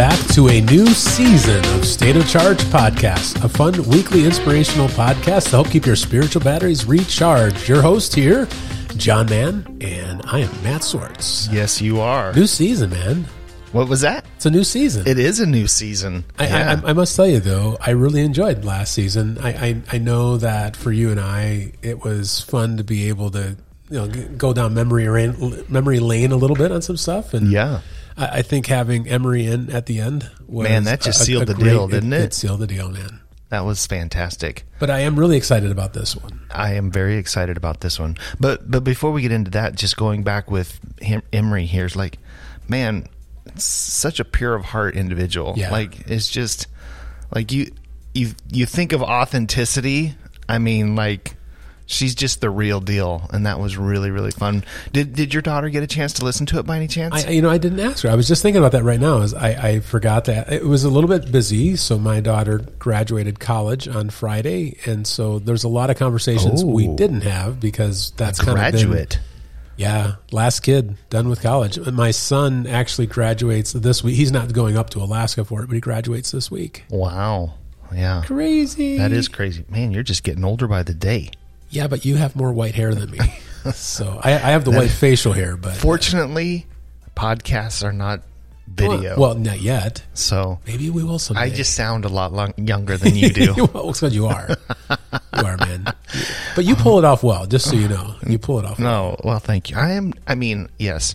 Back 0.00 0.18
to 0.28 0.48
a 0.48 0.62
new 0.62 0.86
season 0.86 1.62
of 1.74 1.84
State 1.84 2.16
of 2.16 2.26
Charge 2.26 2.56
podcast, 2.70 3.44
a 3.44 3.48
fun 3.50 3.86
weekly 3.86 4.24
inspirational 4.24 4.88
podcast 4.88 5.44
to 5.44 5.50
help 5.50 5.68
keep 5.68 5.84
your 5.84 5.94
spiritual 5.94 6.40
batteries 6.40 6.86
recharged. 6.86 7.68
Your 7.68 7.82
host 7.82 8.14
here, 8.14 8.48
John 8.96 9.26
Mann, 9.26 9.76
and 9.82 10.22
I 10.24 10.38
am 10.38 10.62
Matt 10.62 10.84
Swartz. 10.84 11.50
Yes, 11.52 11.82
you 11.82 12.00
are. 12.00 12.32
New 12.32 12.46
season, 12.46 12.88
man. 12.88 13.26
What 13.72 13.90
was 13.90 14.00
that? 14.00 14.24
It's 14.36 14.46
a 14.46 14.50
new 14.50 14.64
season. 14.64 15.06
It 15.06 15.18
is 15.18 15.38
a 15.38 15.44
new 15.44 15.66
season. 15.66 16.24
I, 16.38 16.46
Yeah. 16.46 16.80
I, 16.82 16.88
I 16.88 16.92
must 16.94 17.14
tell 17.14 17.28
you 17.28 17.40
though, 17.40 17.76
I 17.78 17.90
really 17.90 18.22
enjoyed 18.22 18.64
last 18.64 18.94
season. 18.94 19.36
I, 19.36 19.50
I 19.50 19.82
I 19.92 19.98
know 19.98 20.38
that 20.38 20.76
for 20.76 20.92
you 20.92 21.10
and 21.10 21.20
I, 21.20 21.74
it 21.82 22.02
was 22.02 22.40
fun 22.40 22.78
to 22.78 22.84
be 22.84 23.10
able 23.10 23.32
to 23.32 23.54
you 23.90 23.98
know 23.98 24.08
go 24.38 24.54
down 24.54 24.72
memory 24.72 25.10
lane, 25.10 25.62
memory 25.68 26.00
lane 26.00 26.32
a 26.32 26.36
little 26.36 26.56
bit 26.56 26.72
on 26.72 26.80
some 26.80 26.96
stuff. 26.96 27.34
And 27.34 27.52
yeah. 27.52 27.82
I, 28.20 28.38
I 28.38 28.42
think 28.42 28.66
having 28.66 29.08
Emery 29.08 29.46
in 29.46 29.70
at 29.70 29.86
the 29.86 30.00
end 30.00 30.30
was 30.46 30.68
Man, 30.68 30.84
that 30.84 31.00
just 31.00 31.24
sealed 31.24 31.46
the 31.46 31.54
deal, 31.54 31.88
didn't 31.88 32.12
it? 32.12 32.20
It 32.20 32.34
sealed 32.34 32.60
the 32.60 32.66
deal, 32.66 32.90
man. 32.90 33.20
That 33.48 33.64
was 33.64 33.84
fantastic. 33.84 34.64
But 34.78 34.90
I 34.90 35.00
am 35.00 35.18
really 35.18 35.36
excited 35.36 35.72
about 35.72 35.92
this 35.92 36.14
one. 36.14 36.40
I 36.52 36.74
am 36.74 36.92
very 36.92 37.16
excited 37.16 37.56
about 37.56 37.80
this 37.80 37.98
one. 37.98 38.16
But 38.38 38.70
but 38.70 38.84
before 38.84 39.10
we 39.10 39.22
get 39.22 39.32
into 39.32 39.50
that, 39.52 39.74
just 39.74 39.96
going 39.96 40.22
back 40.22 40.50
with 40.50 40.78
him, 41.00 41.22
Emery 41.32 41.66
here 41.66 41.84
is 41.84 41.96
like, 41.96 42.18
man, 42.68 43.08
such 43.56 44.20
a 44.20 44.24
pure 44.24 44.54
of 44.54 44.64
heart 44.64 44.94
individual. 44.94 45.54
Yeah. 45.56 45.72
Like 45.72 46.08
it's 46.08 46.28
just 46.28 46.68
like 47.34 47.50
you 47.50 47.72
you 48.14 48.30
you 48.52 48.66
think 48.66 48.92
of 48.92 49.02
authenticity. 49.02 50.14
I 50.48 50.58
mean, 50.58 50.94
like 50.94 51.34
she's 51.90 52.14
just 52.14 52.40
the 52.40 52.48
real 52.48 52.80
deal, 52.80 53.28
and 53.32 53.44
that 53.46 53.58
was 53.58 53.76
really 53.76 54.10
really 54.10 54.30
fun. 54.30 54.64
Did 54.92 55.14
did 55.14 55.34
your 55.34 55.42
daughter 55.42 55.68
get 55.68 55.82
a 55.82 55.86
chance 55.86 56.12
to 56.14 56.24
listen 56.24 56.46
to 56.46 56.58
it 56.58 56.66
by 56.66 56.76
any 56.76 56.86
chance? 56.86 57.26
I, 57.26 57.30
you 57.30 57.42
know, 57.42 57.50
I 57.50 57.58
didn't 57.58 57.80
ask 57.80 58.04
her. 58.04 58.10
I 58.10 58.14
was 58.14 58.28
just 58.28 58.42
thinking 58.42 58.58
about 58.62 58.72
that 58.72 58.84
right 58.84 59.00
now. 59.00 59.18
Is 59.18 59.34
I, 59.34 59.48
I 59.48 59.80
forgot 59.80 60.26
that 60.26 60.52
it 60.52 60.64
was 60.64 60.84
a 60.84 60.88
little 60.88 61.08
bit 61.10 61.30
busy. 61.30 61.76
So 61.76 61.98
my 61.98 62.20
daughter 62.20 62.58
graduated 62.78 63.40
college 63.40 63.88
on 63.88 64.10
Friday, 64.10 64.76
and 64.86 65.06
so 65.06 65.38
there's 65.38 65.64
a 65.64 65.68
lot 65.68 65.90
of 65.90 65.96
conversations 65.98 66.64
we 66.64 66.88
Oh. 66.88 66.96
didn't 66.96 67.22
have 67.22 67.60
because 67.60 68.12
that's 68.16 68.38
kind 68.40 68.50
of 68.50 68.72
been- 68.72 68.88
Graduate. 68.88 69.18
yeah, 69.76 70.14
last 70.30 70.60
kid 70.60 70.96
done 71.10 71.28
with 71.28 71.42
college. 71.42 71.78
My 71.90 72.10
son 72.12 72.66
actually 72.66 73.06
graduates 73.08 73.72
this 73.72 74.04
week. 74.04 74.14
He's 74.16 74.30
not 74.32 74.52
going 74.52 74.76
up 74.76 74.90
to 74.90 75.00
Alaska 75.00 75.44
for 75.44 75.62
it, 75.62 75.66
but 75.66 75.74
he 75.74 75.80
graduates 75.80 76.30
this 76.30 76.50
week. 76.50 76.84
Wow. 76.90 77.54
Yeah. 77.94 78.22
Crazy. 78.24 78.98
That 78.98 79.10
is 79.10 79.26
crazy. 79.26 79.64
Man, 79.68 79.90
you're 79.90 80.02
just 80.04 80.22
getting 80.22 80.44
older 80.44 80.68
by 80.68 80.82
the 80.84 80.94
day. 80.94 81.30
Yeah, 81.70 81.86
but 81.86 82.04
you 82.04 82.16
have 82.16 82.34
more 82.36 82.52
white 82.52 82.74
hair 82.74 82.94
than 82.94 83.10
me. 83.10 83.18
so 83.72 84.20
I, 84.22 84.32
I 84.32 84.50
have 84.52 84.64
the 84.64 84.70
white 84.72 84.90
facial 84.90 85.32
hair, 85.32 85.56
but 85.56 85.74
Fortunately, 85.76 86.66
podcasts 87.16 87.84
are 87.84 87.92
not 87.92 88.22
video. 88.66 89.18
Well, 89.18 89.34
not 89.34 89.60
yet. 89.60 90.02
so 90.14 90.58
Maybe 90.66 90.90
we 90.90 91.02
will 91.04 91.18
someday. 91.18 91.42
I 91.42 91.50
just 91.50 91.74
sound 91.74 92.04
a 92.04 92.08
lot 92.08 92.32
long, 92.32 92.54
younger 92.56 92.96
than 92.96 93.14
you 93.16 93.30
do. 93.32 93.54
well, 93.72 93.90
it's 93.90 94.00
because 94.00 94.14
you 94.14 94.26
are. 94.26 94.48
You 94.90 95.44
are, 95.44 95.56
man. 95.58 95.92
But 96.56 96.64
you 96.64 96.74
pull 96.76 96.98
it 96.98 97.04
off 97.04 97.22
well, 97.22 97.46
just 97.46 97.68
so 97.68 97.76
you 97.76 97.88
know. 97.88 98.14
You 98.26 98.38
pull 98.38 98.58
it 98.58 98.64
off. 98.64 98.78
no, 98.78 99.16
well, 99.24 99.38
thank 99.38 99.70
you. 99.70 99.76
I 99.76 99.92
am, 99.92 100.12
I 100.26 100.34
mean, 100.34 100.68
yes, 100.78 101.14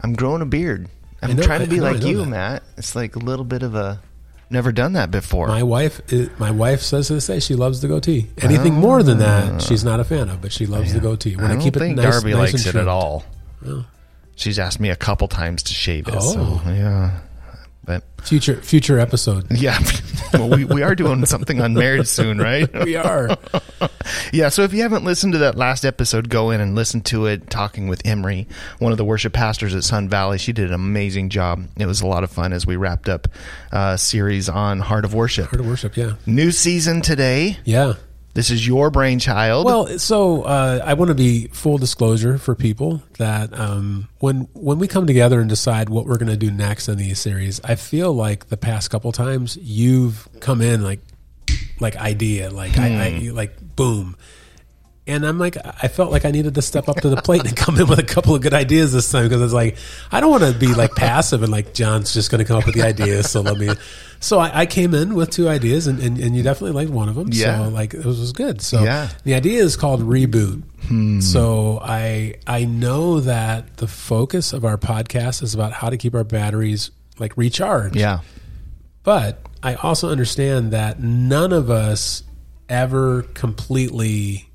I'm 0.00 0.12
growing 0.14 0.42
a 0.42 0.46
beard. 0.46 0.88
I'm 1.22 1.36
know- 1.36 1.42
trying 1.42 1.60
to 1.60 1.68
be 1.68 1.76
know, 1.76 1.84
like 1.84 2.02
you, 2.02 2.18
that. 2.18 2.26
Matt. 2.26 2.62
It's 2.76 2.94
like 2.96 3.14
a 3.16 3.20
little 3.20 3.44
bit 3.44 3.62
of 3.62 3.74
a, 3.76 4.00
never 4.52 4.72
done 4.72 4.92
that 4.92 5.10
before. 5.10 5.48
My 5.48 5.62
wife, 5.62 6.00
is, 6.12 6.28
my 6.38 6.50
wife 6.50 6.80
says 6.82 7.08
to 7.08 7.14
this 7.14 7.26
day 7.26 7.40
she 7.40 7.54
loves 7.54 7.80
the 7.80 7.88
goatee. 7.88 8.30
Anything 8.38 8.74
more 8.74 9.02
than 9.02 9.18
that, 9.18 9.52
ah. 9.52 9.58
she's 9.58 9.84
not 9.84 9.98
a 10.00 10.04
fan 10.04 10.28
of. 10.28 10.40
But 10.40 10.52
she 10.52 10.66
loves 10.66 10.92
the 10.92 11.00
goatee. 11.00 11.36
When 11.36 11.46
I 11.46 11.50
I, 11.50 11.52
don't 11.54 11.62
keep 11.62 11.76
it 11.76 11.80
nice, 11.94 12.04
Darby 12.04 12.32
nice 12.32 12.38
likes 12.38 12.52
and 12.52 12.60
it 12.60 12.66
at 12.68 12.72
trimmed. 12.72 12.88
all. 12.88 13.24
Oh. 13.66 13.84
She's 14.36 14.58
asked 14.58 14.80
me 14.80 14.90
a 14.90 14.96
couple 14.96 15.28
times 15.28 15.62
to 15.64 15.74
shave 15.74 16.08
it. 16.08 16.20
So, 16.22 16.36
Oh. 16.38 16.62
yeah. 16.66 17.20
But 17.84 18.04
Future, 18.22 18.62
future 18.62 19.00
episode. 19.00 19.50
yeah, 19.50 19.78
well, 20.32 20.48
we, 20.48 20.64
we 20.64 20.82
are 20.82 20.94
doing 20.94 21.26
something 21.26 21.60
on 21.60 21.74
marriage 21.74 22.06
soon, 22.06 22.38
right? 22.38 22.72
We 22.84 22.96
are. 22.96 23.36
Yeah, 24.32 24.48
so 24.48 24.62
if 24.62 24.72
you 24.72 24.82
haven't 24.82 25.04
listened 25.04 25.34
to 25.34 25.38
that 25.40 25.56
last 25.56 25.84
episode, 25.84 26.28
go 26.28 26.50
in 26.50 26.60
and 26.60 26.74
listen 26.74 27.02
to 27.02 27.26
it. 27.26 27.48
Talking 27.50 27.86
with 27.88 28.04
Emery, 28.04 28.48
one 28.78 28.90
of 28.90 28.98
the 28.98 29.04
worship 29.04 29.32
pastors 29.32 29.74
at 29.74 29.84
Sun 29.84 30.08
Valley, 30.08 30.38
she 30.38 30.52
did 30.52 30.68
an 30.68 30.74
amazing 30.74 31.28
job. 31.28 31.66
It 31.78 31.86
was 31.86 32.00
a 32.00 32.06
lot 32.06 32.24
of 32.24 32.30
fun 32.30 32.52
as 32.52 32.66
we 32.66 32.76
wrapped 32.76 33.08
up 33.08 33.28
a 33.70 33.96
series 33.96 34.48
on 34.48 34.80
Heart 34.80 35.04
of 35.04 35.14
Worship. 35.14 35.46
Heart 35.46 35.60
of 35.60 35.66
worship. 35.66 35.96
Yeah. 35.96 36.14
New 36.26 36.50
season 36.50 37.00
today. 37.02 37.58
Yeah. 37.64 37.94
This 38.34 38.50
is 38.50 38.66
your 38.66 38.90
brainchild. 38.90 39.66
Well, 39.66 39.98
so 39.98 40.42
uh, 40.42 40.80
I 40.82 40.94
want 40.94 41.10
to 41.10 41.14
be 41.14 41.48
full 41.48 41.76
disclosure 41.76 42.38
for 42.38 42.54
people 42.54 43.02
that 43.18 43.58
um, 43.58 44.08
when 44.20 44.48
when 44.54 44.78
we 44.78 44.88
come 44.88 45.06
together 45.06 45.40
and 45.40 45.50
decide 45.50 45.90
what 45.90 46.06
we're 46.06 46.16
going 46.16 46.30
to 46.30 46.36
do 46.36 46.50
next 46.50 46.88
in 46.88 46.96
these 46.96 47.18
series, 47.18 47.60
I 47.62 47.74
feel 47.74 48.12
like 48.12 48.48
the 48.48 48.56
past 48.56 48.90
couple 48.90 49.12
times 49.12 49.58
you've 49.58 50.28
come 50.40 50.62
in 50.62 50.82
like 50.82 51.00
like 51.78 51.96
idea, 51.96 52.48
like 52.50 52.78
I, 52.78 53.06
I 53.06 53.30
like 53.32 53.76
boom. 53.76 54.16
And 55.04 55.26
I'm 55.26 55.36
like, 55.36 55.56
I 55.64 55.88
felt 55.88 56.12
like 56.12 56.24
I 56.24 56.30
needed 56.30 56.54
to 56.54 56.62
step 56.62 56.88
up 56.88 57.00
to 57.00 57.08
the 57.08 57.20
plate 57.20 57.44
and 57.44 57.56
come 57.56 57.76
in 57.80 57.88
with 57.88 57.98
a 57.98 58.04
couple 58.04 58.36
of 58.36 58.40
good 58.42 58.54
ideas 58.54 58.92
this 58.92 59.10
time 59.10 59.24
because 59.24 59.40
I 59.40 59.44
was 59.44 59.52
like 59.52 59.76
I 60.12 60.20
don't 60.20 60.30
want 60.30 60.44
to 60.44 60.52
be 60.52 60.68
like 60.74 60.94
passive 60.94 61.42
and 61.42 61.50
like 61.50 61.74
John's 61.74 62.14
just 62.14 62.30
going 62.30 62.38
to 62.38 62.44
come 62.44 62.58
up 62.58 62.66
with 62.66 62.76
the 62.76 62.82
ideas. 62.82 63.30
So 63.30 63.40
let 63.40 63.56
me. 63.58 63.70
So 64.22 64.38
I, 64.38 64.60
I 64.60 64.66
came 64.66 64.94
in 64.94 65.14
with 65.16 65.30
two 65.30 65.48
ideas, 65.48 65.88
and, 65.88 65.98
and, 65.98 66.16
and 66.16 66.36
you 66.36 66.44
definitely 66.44 66.76
liked 66.80 66.92
one 66.92 67.08
of 67.08 67.16
them. 67.16 67.30
Yeah. 67.32 67.64
So 67.64 67.70
like 67.70 67.92
it 67.92 68.04
was, 68.04 68.20
was 68.20 68.30
good. 68.30 68.60
So 68.62 68.84
Yeah. 68.84 69.08
the 69.24 69.34
idea 69.34 69.60
is 69.60 69.74
called 69.74 70.00
reboot. 70.00 70.62
Hmm. 70.86 71.18
So 71.18 71.80
I 71.82 72.34
I 72.46 72.64
know 72.64 73.18
that 73.18 73.78
the 73.78 73.88
focus 73.88 74.52
of 74.52 74.64
our 74.64 74.78
podcast 74.78 75.42
is 75.42 75.54
about 75.56 75.72
how 75.72 75.90
to 75.90 75.96
keep 75.96 76.14
our 76.14 76.22
batteries 76.22 76.92
like 77.18 77.36
recharged. 77.36 77.96
yeah. 77.96 78.20
But 79.02 79.44
I 79.60 79.74
also 79.74 80.08
understand 80.10 80.70
that 80.70 81.00
none 81.02 81.52
of 81.52 81.68
us 81.68 82.22
ever 82.68 83.22
completely, 83.34 84.48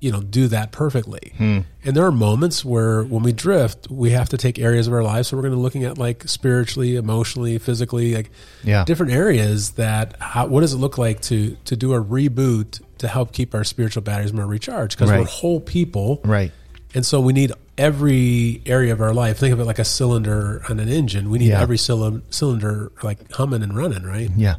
you 0.00 0.10
know, 0.10 0.20
do 0.22 0.48
that 0.48 0.72
perfectly. 0.72 1.32
Hmm. 1.36 1.58
And 1.84 1.94
there 1.94 2.04
are 2.06 2.12
moments 2.12 2.64
where 2.64 3.02
when 3.04 3.22
we 3.22 3.32
drift, 3.32 3.90
we 3.90 4.10
have 4.10 4.30
to 4.30 4.36
take 4.38 4.58
areas 4.58 4.86
of 4.86 4.92
our 4.94 5.02
lives. 5.02 5.28
So 5.28 5.36
we're 5.36 5.42
going 5.42 5.52
to 5.52 5.56
be 5.58 5.62
looking 5.62 5.84
at 5.84 5.98
like 5.98 6.26
spiritually, 6.28 6.96
emotionally, 6.96 7.58
physically, 7.58 8.14
like 8.14 8.30
Yeah. 8.64 8.84
different 8.84 9.12
areas 9.12 9.72
that 9.72 10.16
how, 10.20 10.46
what 10.46 10.60
does 10.62 10.72
it 10.72 10.78
look 10.78 10.96
like 10.98 11.20
to 11.22 11.56
to 11.66 11.76
do 11.76 11.92
a 11.94 12.02
reboot 12.02 12.80
to 12.98 13.08
help 13.08 13.32
keep 13.32 13.54
our 13.54 13.62
spiritual 13.64 14.02
batteries 14.02 14.32
more 14.32 14.46
recharged 14.46 14.96
because 14.98 15.10
we're 15.10 15.24
whole 15.24 15.60
people. 15.60 16.20
Right. 16.24 16.52
And 16.94 17.04
so 17.06 17.20
we 17.20 17.32
need 17.32 17.52
every 17.78 18.62
area 18.66 18.92
of 18.92 19.00
our 19.00 19.12
life. 19.14 19.38
Think 19.38 19.52
of 19.52 19.60
it 19.60 19.64
like 19.64 19.78
a 19.78 19.84
cylinder 19.84 20.62
on 20.68 20.80
an 20.80 20.88
engine. 20.88 21.30
We 21.30 21.38
need 21.38 21.48
Yeah. 21.48 21.60
every 21.62 21.78
cyl- 21.78 22.20
cylinder 22.30 22.92
like 23.02 23.30
humming 23.32 23.62
and 23.62 23.76
running, 23.76 24.02
right? 24.02 24.30
Yeah. 24.36 24.56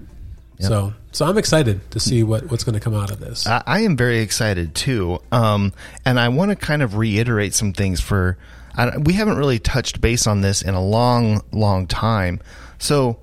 So, 0.67 0.93
so 1.11 1.25
I'm 1.25 1.37
excited 1.37 1.89
to 1.91 1.99
see 1.99 2.23
what, 2.23 2.49
what's 2.51 2.63
going 2.63 2.73
to 2.73 2.79
come 2.79 2.95
out 2.95 3.11
of 3.11 3.19
this. 3.19 3.47
I, 3.47 3.63
I 3.65 3.79
am 3.81 3.97
very 3.97 4.19
excited 4.19 4.75
too, 4.75 5.19
um, 5.31 5.73
and 6.05 6.19
I 6.19 6.29
want 6.29 6.51
to 6.51 6.55
kind 6.55 6.81
of 6.81 6.95
reiterate 6.97 7.53
some 7.53 7.73
things 7.73 7.99
for. 7.99 8.37
I, 8.75 8.97
we 8.97 9.13
haven't 9.13 9.37
really 9.37 9.59
touched 9.59 9.99
base 9.99 10.27
on 10.27 10.41
this 10.41 10.61
in 10.61 10.73
a 10.73 10.83
long, 10.83 11.43
long 11.51 11.87
time. 11.87 12.39
So, 12.79 13.19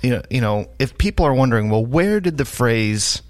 you 0.00 0.10
know, 0.10 0.22
you 0.30 0.40
know, 0.40 0.68
if 0.78 0.96
people 0.96 1.26
are 1.26 1.34
wondering, 1.34 1.68
well, 1.68 1.84
where 1.84 2.20
did 2.20 2.38
the 2.38 2.44
phrase 2.44 3.22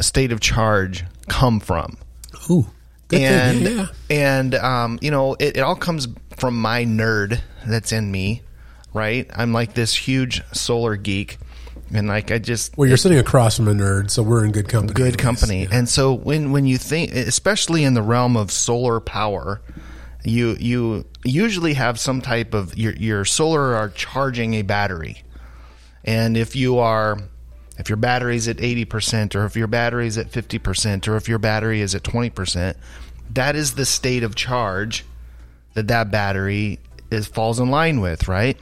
"state 0.00 0.32
of 0.32 0.40
charge" 0.40 1.04
come 1.28 1.60
from? 1.60 1.96
Ooh, 2.50 2.66
good 3.08 3.20
and 3.20 3.64
thing. 3.64 3.76
Yeah, 3.76 3.86
and 4.10 4.54
um, 4.54 4.98
you 5.00 5.10
know, 5.10 5.34
it, 5.34 5.56
it 5.56 5.60
all 5.60 5.76
comes 5.76 6.08
from 6.36 6.60
my 6.60 6.84
nerd 6.84 7.40
that's 7.66 7.92
in 7.92 8.10
me, 8.10 8.42
right? 8.92 9.28
I'm 9.34 9.52
like 9.52 9.74
this 9.74 9.94
huge 9.94 10.42
solar 10.52 10.96
geek, 10.96 11.38
and 11.92 12.08
like 12.08 12.30
I 12.30 12.38
just 12.38 12.76
Well, 12.76 12.88
you're 12.88 12.96
sitting 12.96 13.18
across 13.18 13.56
from 13.56 13.68
a 13.68 13.72
nerd, 13.72 14.10
so 14.10 14.22
we're 14.22 14.44
in 14.44 14.52
good 14.52 14.68
company. 14.68 14.92
good 14.94 15.02
anyways. 15.02 15.16
company. 15.16 15.62
Yeah. 15.62 15.68
And 15.78 15.88
so 15.88 16.12
when 16.12 16.52
when 16.52 16.66
you 16.66 16.78
think, 16.78 17.12
especially 17.12 17.84
in 17.84 17.94
the 17.94 18.02
realm 18.02 18.36
of 18.36 18.50
solar 18.50 19.00
power, 19.00 19.60
you 20.24 20.56
you 20.60 21.06
usually 21.24 21.74
have 21.74 21.98
some 21.98 22.20
type 22.20 22.54
of 22.54 22.76
your 22.76 22.92
your 22.94 23.24
solar 23.24 23.74
are 23.74 23.88
charging 23.88 24.54
a 24.54 24.62
battery, 24.62 25.22
and 26.04 26.36
if 26.36 26.54
you 26.56 26.78
are 26.78 27.18
if 27.78 27.88
your 27.88 27.96
battery's 27.96 28.48
at 28.48 28.60
eighty 28.60 28.84
percent, 28.84 29.34
or 29.36 29.44
if 29.44 29.56
your 29.56 29.68
battery's 29.68 30.18
at 30.18 30.30
fifty 30.30 30.58
percent, 30.58 31.08
or 31.08 31.16
if 31.16 31.28
your 31.28 31.38
battery 31.38 31.80
is 31.80 31.94
at 31.94 32.04
twenty 32.04 32.30
percent, 32.30 32.76
that 33.32 33.56
is 33.56 33.74
the 33.74 33.86
state 33.86 34.22
of 34.22 34.34
charge 34.34 35.04
that 35.74 35.88
that 35.88 36.10
battery 36.10 36.80
is 37.10 37.26
falls 37.26 37.60
in 37.60 37.70
line 37.70 38.00
with, 38.00 38.28
right? 38.28 38.58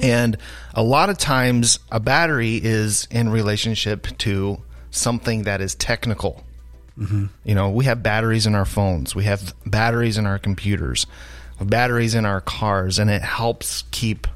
And 0.00 0.36
a 0.74 0.82
lot 0.82 1.10
of 1.10 1.18
times, 1.18 1.78
a 1.90 2.00
battery 2.00 2.60
is 2.62 3.08
in 3.10 3.28
relationship 3.28 4.06
to 4.18 4.60
something 4.90 5.44
that 5.44 5.60
is 5.60 5.74
technical. 5.74 6.44
You 7.44 7.54
know, 7.54 7.70
we 7.70 7.84
have 7.84 8.02
batteries 8.02 8.46
in 8.46 8.54
our 8.54 8.64
phones, 8.64 9.14
we 9.14 9.24
have 9.24 9.54
batteries 9.66 10.16
in 10.16 10.26
our 10.26 10.38
computers, 10.38 11.06
batteries 11.60 12.14
in 12.14 12.24
our 12.24 12.40
cars, 12.40 12.98
and 12.98 13.10
it 13.10 13.20
helps 13.20 13.84
keep 13.90 14.26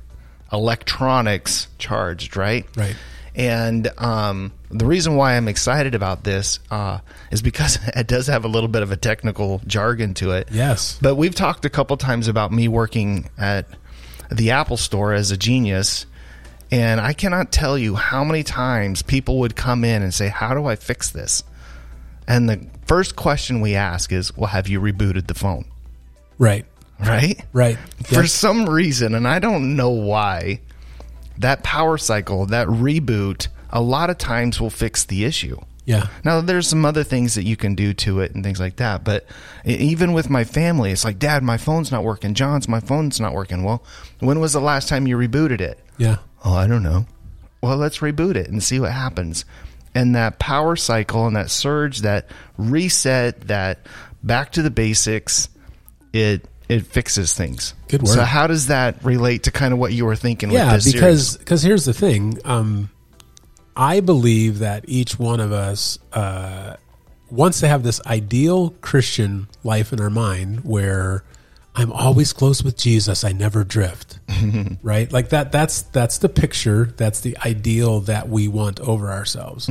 electronics 0.52 1.68
charged, 1.78 2.36
right? 2.36 2.66
Right. 2.76 2.96
And 3.34 3.88
um, 3.96 4.52
the 4.70 4.84
reason 4.84 5.16
why 5.16 5.36
I'm 5.36 5.48
excited 5.48 5.94
about 5.94 6.24
this 6.24 6.58
uh, 6.70 6.98
is 7.30 7.40
because 7.40 7.78
it 7.96 8.06
does 8.06 8.26
have 8.26 8.44
a 8.44 8.48
little 8.48 8.68
bit 8.68 8.82
of 8.82 8.92
a 8.92 8.96
technical 8.96 9.62
jargon 9.66 10.12
to 10.14 10.32
it. 10.32 10.48
Yes. 10.50 10.98
But 11.00 11.14
we've 11.14 11.34
talked 11.34 11.64
a 11.64 11.70
couple 11.70 11.96
times 11.96 12.28
about 12.28 12.52
me 12.52 12.68
working 12.68 13.30
at 13.38 13.66
the 14.30 14.52
Apple 14.52 14.76
Store 14.76 15.12
as 15.12 15.30
a 15.30 15.36
genius, 15.36 16.06
And 16.72 17.00
I 17.00 17.12
cannot 17.12 17.50
tell 17.50 17.76
you 17.76 17.96
how 17.96 18.22
many 18.22 18.44
times 18.44 19.02
people 19.02 19.40
would 19.40 19.56
come 19.56 19.84
in 19.84 20.02
and 20.02 20.14
say, 20.14 20.28
How 20.28 20.54
do 20.54 20.66
I 20.66 20.76
fix 20.76 21.10
this? 21.10 21.42
And 22.28 22.48
the 22.48 22.64
first 22.86 23.16
question 23.16 23.60
we 23.60 23.74
ask 23.74 24.12
is, 24.12 24.36
Well, 24.36 24.48
have 24.48 24.68
you 24.68 24.80
rebooted 24.80 25.26
the 25.26 25.34
phone? 25.34 25.64
Right. 26.38 26.64
Right? 27.00 27.44
Right. 27.52 27.78
For 28.04 28.26
some 28.26 28.68
reason, 28.68 29.14
and 29.14 29.26
I 29.26 29.38
don't 29.38 29.74
know 29.74 29.90
why, 29.90 30.60
that 31.38 31.62
power 31.62 31.96
cycle, 31.98 32.46
that 32.46 32.68
reboot, 32.68 33.48
a 33.70 33.80
lot 33.80 34.10
of 34.10 34.18
times 34.18 34.60
will 34.60 34.70
fix 34.70 35.04
the 35.04 35.24
issue. 35.24 35.58
Yeah. 35.84 36.08
Now, 36.24 36.40
there's 36.40 36.68
some 36.68 36.84
other 36.84 37.02
things 37.04 37.34
that 37.34 37.44
you 37.44 37.56
can 37.56 37.74
do 37.74 37.94
to 37.94 38.20
it 38.20 38.34
and 38.34 38.44
things 38.44 38.60
like 38.60 38.76
that. 38.76 39.02
But 39.02 39.26
even 39.64 40.12
with 40.12 40.30
my 40.30 40.44
family, 40.44 40.92
it's 40.92 41.04
like, 41.04 41.18
Dad, 41.18 41.42
my 41.42 41.56
phone's 41.56 41.90
not 41.90 42.04
working. 42.04 42.34
John's, 42.34 42.68
my 42.68 42.80
phone's 42.80 43.20
not 43.20 43.32
working. 43.32 43.64
Well, 43.64 43.82
when 44.20 44.40
was 44.40 44.52
the 44.52 44.60
last 44.60 44.88
time 44.88 45.06
you 45.06 45.16
rebooted 45.16 45.60
it? 45.60 45.80
Yeah. 45.98 46.18
Oh, 46.44 46.54
I 46.54 46.66
don't 46.66 46.82
know. 46.82 47.06
Well, 47.62 47.76
let's 47.76 47.98
reboot 47.98 48.36
it 48.36 48.48
and 48.48 48.62
see 48.62 48.80
what 48.80 48.92
happens. 48.92 49.44
And 49.94 50.14
that 50.14 50.38
power 50.38 50.76
cycle 50.76 51.26
and 51.26 51.36
that 51.36 51.50
surge, 51.50 52.00
that 52.00 52.28
reset, 52.56 53.48
that 53.48 53.86
back 54.22 54.52
to 54.52 54.62
the 54.62 54.70
basics, 54.70 55.48
it 56.12 56.46
it 56.68 56.86
fixes 56.86 57.34
things. 57.34 57.74
Good 57.88 58.02
work. 58.02 58.12
So 58.14 58.22
how 58.22 58.46
does 58.46 58.68
that 58.68 59.04
relate 59.04 59.42
to 59.44 59.50
kind 59.50 59.72
of 59.72 59.80
what 59.80 59.92
you 59.92 60.04
were 60.04 60.14
thinking 60.14 60.52
Yeah, 60.52 60.72
with 60.72 60.84
this 60.84 60.92
because 60.92 61.36
because 61.36 61.62
here's 61.62 61.84
the 61.84 61.92
thing. 61.92 62.38
Um, 62.44 62.90
I 63.80 64.00
believe 64.00 64.58
that 64.58 64.84
each 64.88 65.18
one 65.18 65.40
of 65.40 65.52
us 65.52 65.98
uh, 66.12 66.76
wants 67.30 67.60
to 67.60 67.68
have 67.68 67.82
this 67.82 67.98
ideal 68.04 68.74
Christian 68.82 69.48
life 69.64 69.90
in 69.94 70.00
our 70.02 70.10
mind 70.10 70.64
where 70.64 71.24
I'm 71.74 71.90
always 71.90 72.34
close 72.34 72.62
with 72.62 72.76
Jesus. 72.76 73.24
I 73.24 73.32
never 73.32 73.64
drift. 73.64 74.18
right? 74.82 75.10
Like 75.10 75.30
that. 75.30 75.50
That's 75.50 75.80
that's 75.80 76.18
the 76.18 76.28
picture. 76.28 76.92
That's 76.98 77.20
the 77.22 77.38
ideal 77.38 78.00
that 78.00 78.28
we 78.28 78.48
want 78.48 78.80
over 78.80 79.10
ourselves. 79.10 79.70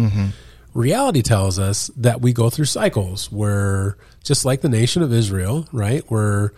Reality 0.74 1.22
tells 1.22 1.60
us 1.60 1.92
that 1.96 2.20
we 2.20 2.34
go 2.34 2.50
through 2.50 2.66
cycles 2.66 3.32
where, 3.32 3.96
just 4.24 4.44
like 4.44 4.62
the 4.62 4.70
nation 4.70 5.04
of 5.04 5.14
Israel, 5.14 5.68
right? 5.72 6.04
Where 6.10 6.52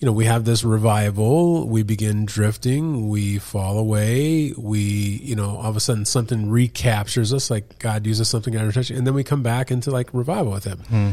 you 0.00 0.06
know, 0.06 0.12
we 0.12 0.24
have 0.24 0.46
this 0.46 0.64
revival, 0.64 1.68
we 1.68 1.82
begin 1.82 2.24
drifting, 2.24 3.10
we 3.10 3.38
fall 3.38 3.78
away, 3.78 4.54
we, 4.56 4.80
you 4.80 5.36
know, 5.36 5.58
all 5.58 5.68
of 5.68 5.76
a 5.76 5.80
sudden 5.80 6.06
something 6.06 6.48
recaptures 6.48 7.34
us, 7.34 7.50
like 7.50 7.78
God 7.78 8.06
uses 8.06 8.26
something 8.26 8.56
out 8.56 8.64
of 8.64 8.72
touch, 8.72 8.90
and 8.90 9.06
then 9.06 9.12
we 9.12 9.22
come 9.22 9.42
back 9.42 9.70
into 9.70 9.90
like 9.90 10.08
revival 10.14 10.52
with 10.52 10.64
Him. 10.64 10.78
Hmm. 10.78 11.10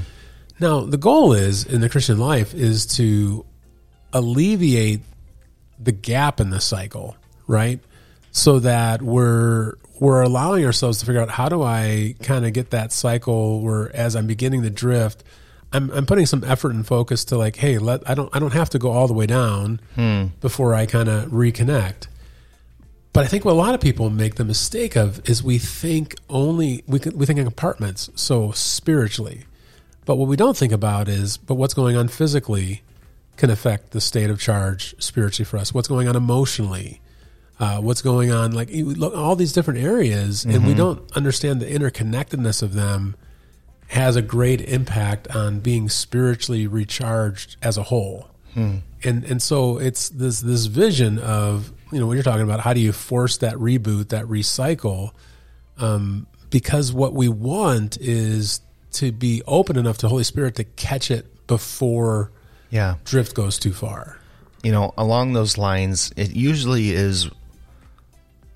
Now, 0.58 0.82
the 0.82 0.98
goal 0.98 1.34
is 1.34 1.66
in 1.66 1.82
the 1.82 1.90
Christian 1.90 2.18
life 2.18 2.54
is 2.54 2.86
to 2.96 3.46
alleviate 4.14 5.02
the 5.78 5.92
gap 5.92 6.40
in 6.40 6.50
the 6.50 6.62
cycle, 6.62 7.18
right? 7.46 7.82
So 8.32 8.60
that 8.60 9.02
we're 9.02 9.74
we're 10.00 10.22
allowing 10.22 10.66
ourselves 10.66 11.00
to 11.00 11.06
figure 11.06 11.22
out 11.22 11.30
how 11.30 11.50
do 11.50 11.62
I 11.62 12.16
kind 12.24 12.46
of 12.46 12.54
get 12.54 12.70
that 12.70 12.94
cycle 12.94 13.60
where 13.62 13.94
as 13.94 14.16
I'm 14.16 14.28
beginning 14.28 14.62
to 14.64 14.70
drift, 14.70 15.26
I'm 15.74 15.92
I'm 15.92 16.06
putting 16.06 16.26
some 16.26 16.44
effort 16.44 16.74
and 16.74 16.86
focus 16.88 17.26
to 17.26 17.38
like, 17.38 17.58
hey, 17.58 17.78
let 17.78 18.10
I 18.10 18.14
don't 18.14 18.34
I 18.36 18.40
don't 18.40 18.54
have 18.54 18.70
to 18.72 18.80
go 18.80 18.92
all 18.92 19.08
the 19.08 19.14
way 19.14 19.26
down 19.26 19.80
before 20.42 20.74
I 20.74 20.86
kind 20.86 21.10
of 21.10 21.30
reconnect. 21.32 22.08
But 23.14 23.24
I 23.26 23.28
think 23.28 23.46
what 23.46 23.54
a 23.54 23.56
lot 23.56 23.74
of 23.74 23.82
people 23.82 24.10
make 24.10 24.36
the 24.36 24.46
mistake 24.46 24.96
of 24.96 25.28
is 25.28 25.42
we 25.44 25.58
think 25.58 26.16
only 26.30 26.84
we 26.88 27.00
can, 27.00 27.18
we 27.18 27.26
think 27.26 27.40
in 27.40 27.46
compartments, 27.46 28.10
so 28.16 28.52
spiritually. 28.52 29.46
But 30.06 30.18
what 30.18 30.28
we 30.28 30.36
don't 30.38 30.56
think 30.56 30.72
about 30.72 31.10
is, 31.10 31.36
but 31.36 31.56
what's 31.56 31.74
going 31.74 31.98
on 31.98 32.08
physically 32.08 32.84
can 33.36 33.50
affect 33.50 33.92
the 33.92 34.00
state 34.02 34.30
of 34.30 34.40
charge 34.40 34.96
spiritually 35.04 35.46
for 35.46 35.58
us. 35.58 35.74
What's 35.74 35.88
going 35.88 36.08
on 36.08 36.16
emotionally? 36.16 37.02
Uh, 37.60 37.80
what's 37.82 38.02
going 38.04 38.32
on? 38.32 38.52
Like 38.52 38.70
look, 38.72 39.16
all 39.16 39.36
these 39.36 39.52
different 39.52 39.80
areas, 39.82 40.46
and 40.46 40.66
we 40.66 40.74
don't 40.76 41.12
understand 41.18 41.60
the 41.60 41.66
interconnectedness 41.66 42.62
of 42.62 42.74
them 42.74 43.16
has 43.88 44.16
a 44.16 44.22
great 44.22 44.62
impact 44.62 45.28
on 45.36 45.60
being 45.60 45.90
spiritually 45.90 46.68
recharged 46.68 47.56
as 47.62 47.78
a 47.78 47.84
whole. 47.84 48.30
And 48.56 49.24
and 49.24 49.40
so 49.40 49.78
it's 49.78 50.10
this 50.10 50.40
this 50.42 50.66
vision 50.66 51.20
of 51.20 51.72
you 51.92 52.00
know 52.00 52.08
when 52.08 52.18
you're 52.18 52.24
talking 52.24 52.42
about 52.42 52.60
how 52.62 52.74
do 52.74 52.80
you 52.80 52.92
force 52.92 53.38
that 53.38 53.54
reboot, 53.58 54.10
that 54.10 54.26
recycle, 54.26 55.12
um, 55.78 56.26
because 56.50 56.92
what 56.92 57.14
we 57.14 57.30
want 57.30 57.98
is 58.02 58.62
to 58.94 59.12
be 59.12 59.44
open 59.46 59.78
enough 59.78 60.00
to 60.00 60.08
Holy 60.08 60.24
Spirit 60.24 60.56
to 60.56 60.64
catch 60.64 61.12
it 61.12 61.46
before 61.46 62.32
Yeah. 62.72 62.96
drift 63.06 63.36
goes 63.36 63.60
too 63.60 63.74
far. 63.74 64.18
you 64.64 64.72
know, 64.72 64.92
along 64.98 65.34
those 65.34 65.58
lines, 65.60 66.12
it 66.18 66.36
usually 66.36 66.90
is 66.90 67.30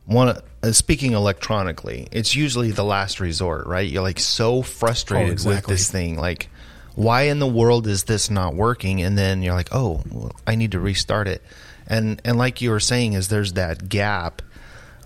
one. 0.06 0.36
Uh, 0.64 0.72
speaking 0.72 1.14
electronically, 1.14 2.08
it's 2.12 2.36
usually 2.36 2.72
the 2.72 2.84
last 2.84 3.20
resort, 3.20 3.66
right? 3.66 3.90
You're 3.90 4.04
like 4.04 4.20
so 4.20 4.62
frustrated 4.62 5.30
Oh, 5.30 5.32
exactly. 5.32 5.56
with 5.56 5.66
this 5.66 5.90
thing, 5.92 6.18
like, 6.18 6.50
why 6.96 7.24
in 7.24 7.40
the 7.40 7.48
world 7.48 7.88
is 7.88 8.04
this 8.04 8.30
not 8.30 8.54
working? 8.54 9.02
And 9.02 9.18
then 9.18 9.42
you're 9.42 9.56
like, 9.56 9.70
oh, 9.74 10.04
well, 10.12 10.32
I 10.46 10.56
need 10.56 10.74
to 10.74 10.80
restart 10.80 11.28
it. 11.28 11.42
And 11.88 12.22
and 12.24 12.38
like 12.38 12.62
you 12.62 12.70
were 12.70 12.80
saying, 12.80 13.14
is 13.14 13.28
there's 13.30 13.54
that 13.54 13.90
gap. 13.90 14.42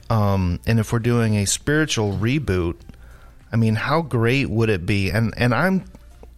Um, 0.10 0.60
and 0.68 0.80
if 0.80 0.92
we're 0.92 1.00
doing 1.00 1.36
a 1.38 1.46
spiritual 1.46 2.14
reboot, 2.14 2.76
I 3.52 3.56
mean, 3.56 3.76
how 3.76 4.02
great 4.02 4.50
would 4.50 4.70
it 4.70 4.86
be? 4.86 5.10
And 5.10 5.34
and 5.38 5.54
I'm 5.54 5.86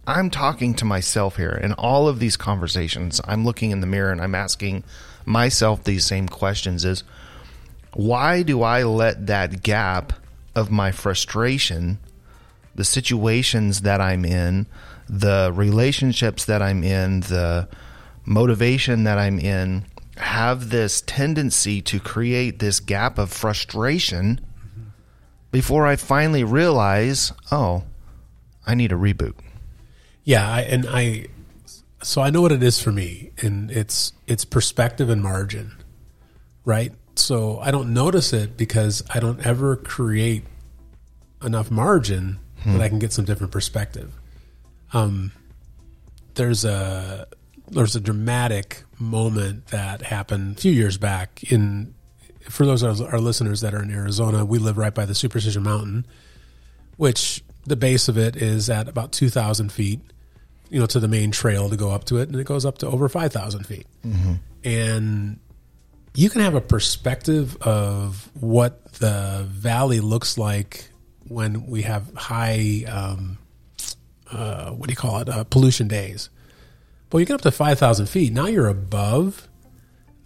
I'm 0.06 0.30
talking 0.30 0.74
to 0.74 0.84
myself 0.84 1.36
here 1.36 1.50
in 1.50 1.72
all 1.74 2.08
of 2.08 2.18
these 2.18 2.36
conversations. 2.36 3.20
I'm 3.24 3.44
looking 3.44 3.72
in 3.72 3.80
the 3.80 3.86
mirror 3.86 4.10
and 4.12 4.20
I'm 4.22 4.34
asking 4.34 4.84
myself 5.26 5.84
these 5.84 6.04
same 6.06 6.28
questions 6.28 6.84
is 6.84 7.04
why 7.94 8.42
do 8.42 8.62
I 8.62 8.82
let 8.82 9.26
that 9.26 9.62
gap 9.62 10.12
of 10.54 10.70
my 10.70 10.92
frustration, 10.92 11.98
the 12.74 12.84
situations 12.84 13.82
that 13.82 14.00
I'm 14.00 14.24
in, 14.24 14.66
the 15.08 15.52
relationships 15.54 16.44
that 16.44 16.62
I'm 16.62 16.82
in, 16.82 17.20
the 17.20 17.68
motivation 18.24 19.04
that 19.04 19.18
I'm 19.18 19.38
in 19.38 19.86
have 20.16 20.70
this 20.70 21.02
tendency 21.02 21.80
to 21.82 22.00
create 22.00 22.58
this 22.58 22.80
gap 22.80 23.18
of 23.18 23.32
frustration 23.32 24.40
before 25.50 25.86
I 25.86 25.96
finally 25.96 26.44
realize, 26.44 27.32
oh, 27.50 27.84
I 28.66 28.74
need 28.74 28.92
a 28.92 28.96
reboot. 28.96 29.34
Yeah, 30.24 30.46
I, 30.46 30.60
and 30.62 30.86
I 30.86 31.28
so 32.02 32.20
I 32.20 32.30
know 32.30 32.42
what 32.42 32.52
it 32.52 32.62
is 32.62 32.80
for 32.80 32.92
me, 32.92 33.32
and 33.38 33.70
it's 33.70 34.12
it's 34.26 34.44
perspective 34.44 35.08
and 35.08 35.22
margin, 35.22 35.76
right? 36.64 36.92
So 37.18 37.58
I 37.60 37.70
don't 37.70 37.92
notice 37.92 38.32
it 38.32 38.56
because 38.56 39.02
I 39.12 39.20
don't 39.20 39.44
ever 39.44 39.76
create 39.76 40.44
enough 41.42 41.70
margin 41.70 42.38
that 42.66 42.80
I 42.80 42.88
can 42.88 42.98
get 42.98 43.12
some 43.12 43.24
different 43.24 43.52
perspective. 43.52 44.12
Um, 44.92 45.32
there's 46.34 46.64
a 46.64 47.26
there's 47.68 47.94
a 47.94 48.00
dramatic 48.00 48.84
moment 48.98 49.68
that 49.68 50.02
happened 50.02 50.56
a 50.56 50.60
few 50.60 50.72
years 50.72 50.98
back 50.98 51.52
in 51.52 51.94
for 52.48 52.64
those 52.64 52.82
of 52.82 53.00
our 53.02 53.20
listeners 53.20 53.60
that 53.60 53.74
are 53.74 53.82
in 53.82 53.90
Arizona, 53.90 54.44
we 54.44 54.58
live 54.58 54.78
right 54.78 54.94
by 54.94 55.04
the 55.04 55.14
Superstition 55.14 55.62
Mountain, 55.62 56.06
which 56.96 57.44
the 57.66 57.76
base 57.76 58.08
of 58.08 58.16
it 58.16 58.36
is 58.36 58.70
at 58.70 58.88
about 58.88 59.12
2,000 59.12 59.70
feet, 59.70 60.00
you 60.70 60.80
know, 60.80 60.86
to 60.86 60.98
the 60.98 61.08
main 61.08 61.30
trail 61.30 61.68
to 61.68 61.76
go 61.76 61.90
up 61.90 62.04
to 62.04 62.16
it, 62.16 62.28
and 62.28 62.38
it 62.40 62.44
goes 62.46 62.64
up 62.64 62.78
to 62.78 62.86
over 62.86 63.08
5,000 63.08 63.64
feet. 63.66 63.86
And 64.64 65.38
you 66.18 66.28
can 66.28 66.40
have 66.40 66.56
a 66.56 66.60
perspective 66.60 67.56
of 67.62 68.28
what 68.34 68.92
the 68.94 69.46
valley 69.48 70.00
looks 70.00 70.36
like 70.36 70.90
when 71.28 71.68
we 71.68 71.82
have 71.82 72.12
high, 72.16 72.84
um, 72.88 73.38
uh, 74.28 74.72
what 74.72 74.88
do 74.88 74.92
you 74.92 74.96
call 74.96 75.20
it, 75.20 75.28
uh, 75.28 75.44
pollution 75.44 75.86
days. 75.86 76.28
But 77.08 77.18
you 77.18 77.24
get 77.24 77.34
up 77.34 77.42
to 77.42 77.52
5,000 77.52 78.06
feet, 78.06 78.32
now 78.32 78.46
you're 78.46 78.66
above 78.66 79.46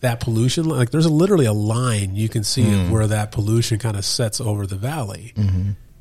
that 0.01 0.19
pollution. 0.21 0.65
Like 0.65 0.93
there's 0.93 1.05
a, 1.05 1.13
literally 1.13 1.45
a 1.45 1.53
line 1.53 2.17
you 2.17 2.31
can 2.31 2.43
see 2.43 2.63
of 2.73 2.91
where 2.91 3.07
that 3.09 3.31
pollution 3.31 3.79
kind 3.79 3.99
of 3.99 4.07
sets 4.07 4.41
over 4.41 4.67
the 4.67 4.77
valley. 4.77 5.35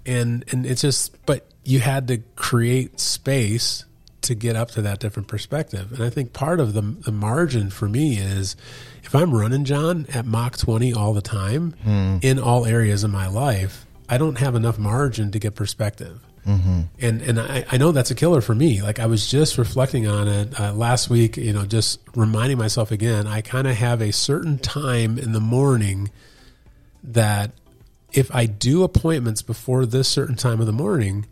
And, 0.06 0.46
and 0.54 0.66
it's 0.66 0.84
just, 0.84 1.26
but 1.26 1.52
you 1.66 1.82
had 1.82 2.08
to 2.08 2.20
create 2.38 3.02
space 3.02 3.84
to 4.22 4.36
get 4.36 4.56
up 4.56 4.72
to 4.72 4.82
that 4.84 5.00
different 5.00 5.28
perspective. 5.28 5.92
And 5.92 6.04
I 6.04 6.10
think 6.10 6.34
part 6.34 6.60
of 6.60 6.74
the, 6.74 6.82
the 6.82 7.12
margin 7.12 7.70
for 7.70 7.88
me 7.90 8.18
is 8.18 8.56
if 9.04 9.16
I'm 9.16 9.34
running, 9.34 9.66
John, 9.66 10.06
at 10.14 10.26
Mach 10.26 10.58
20 10.58 10.94
all 10.94 11.14
the 11.14 11.22
time 11.22 11.76
in 12.22 12.40
all 12.40 12.66
areas 12.66 13.04
of 13.04 13.12
my 13.12 13.28
life, 13.28 13.86
I 14.08 14.18
don't 14.18 14.38
have 14.40 14.56
enough 14.56 14.78
margin 14.78 15.32
to 15.32 15.40
get 15.40 15.56
perspective. 15.56 16.20
And 17.00 17.22
and 17.22 17.40
I, 17.40 17.66
I 17.72 17.78
know 17.78 17.92
that's 17.92 18.10
a 18.10 18.16
killer 18.16 18.42
for 18.42 18.56
me. 18.56 18.82
Like 18.82 19.00
I 19.00 19.06
was 19.06 19.30
just 19.30 19.60
reflecting 19.60 20.08
on 20.08 20.28
it 20.28 20.60
uh, 20.60 20.74
last 20.74 21.08
week. 21.08 21.38
You 21.38 21.54
know, 21.54 21.66
just 21.66 22.00
reminding 22.16 22.58
myself 22.58 22.90
again. 22.92 23.28
I 23.28 23.42
kind 23.42 23.68
of 23.68 23.76
have 23.76 24.02
a 24.02 24.12
certain 24.12 24.58
time 24.58 25.20
in 25.20 25.34
the 25.34 25.40
morning 25.40 26.10
that 27.04 27.52
if 28.12 28.34
I 28.34 28.48
do 28.48 28.82
appointments 28.84 29.44
before 29.44 29.86
this 29.86 30.08
certain 30.08 30.36
time 30.36 30.60
of 30.60 30.66
the 30.66 30.74
morning, 30.74 31.28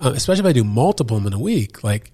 uh, 0.00 0.12
especially 0.14 0.40
if 0.40 0.46
I 0.46 0.52
do 0.52 0.64
multiple 0.64 1.16
of 1.16 1.22
them 1.24 1.32
in 1.32 1.38
a 1.38 1.42
week, 1.42 1.82
like 1.84 2.10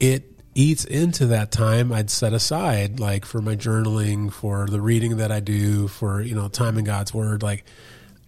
it 0.00 0.24
eats 0.54 0.84
into 0.84 1.26
that 1.26 1.50
time 1.52 1.92
I'd 1.92 2.10
set 2.10 2.32
aside, 2.32 2.98
like 3.00 3.24
for 3.24 3.40
my 3.42 3.56
journaling, 3.56 4.32
for 4.32 4.66
the 4.66 4.80
reading 4.80 5.18
that 5.18 5.30
I 5.30 5.40
do, 5.40 5.88
for 5.88 6.20
you 6.22 6.34
know 6.34 6.48
time 6.48 6.78
in 6.78 6.84
God's 6.84 7.12
Word, 7.12 7.42
like, 7.42 7.64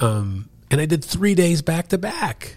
um, 0.00 0.48
and 0.70 0.80
I 0.80 0.86
did 0.86 1.04
three 1.04 1.34
days 1.34 1.62
back 1.62 1.88
to 1.88 1.98
back 1.98 2.56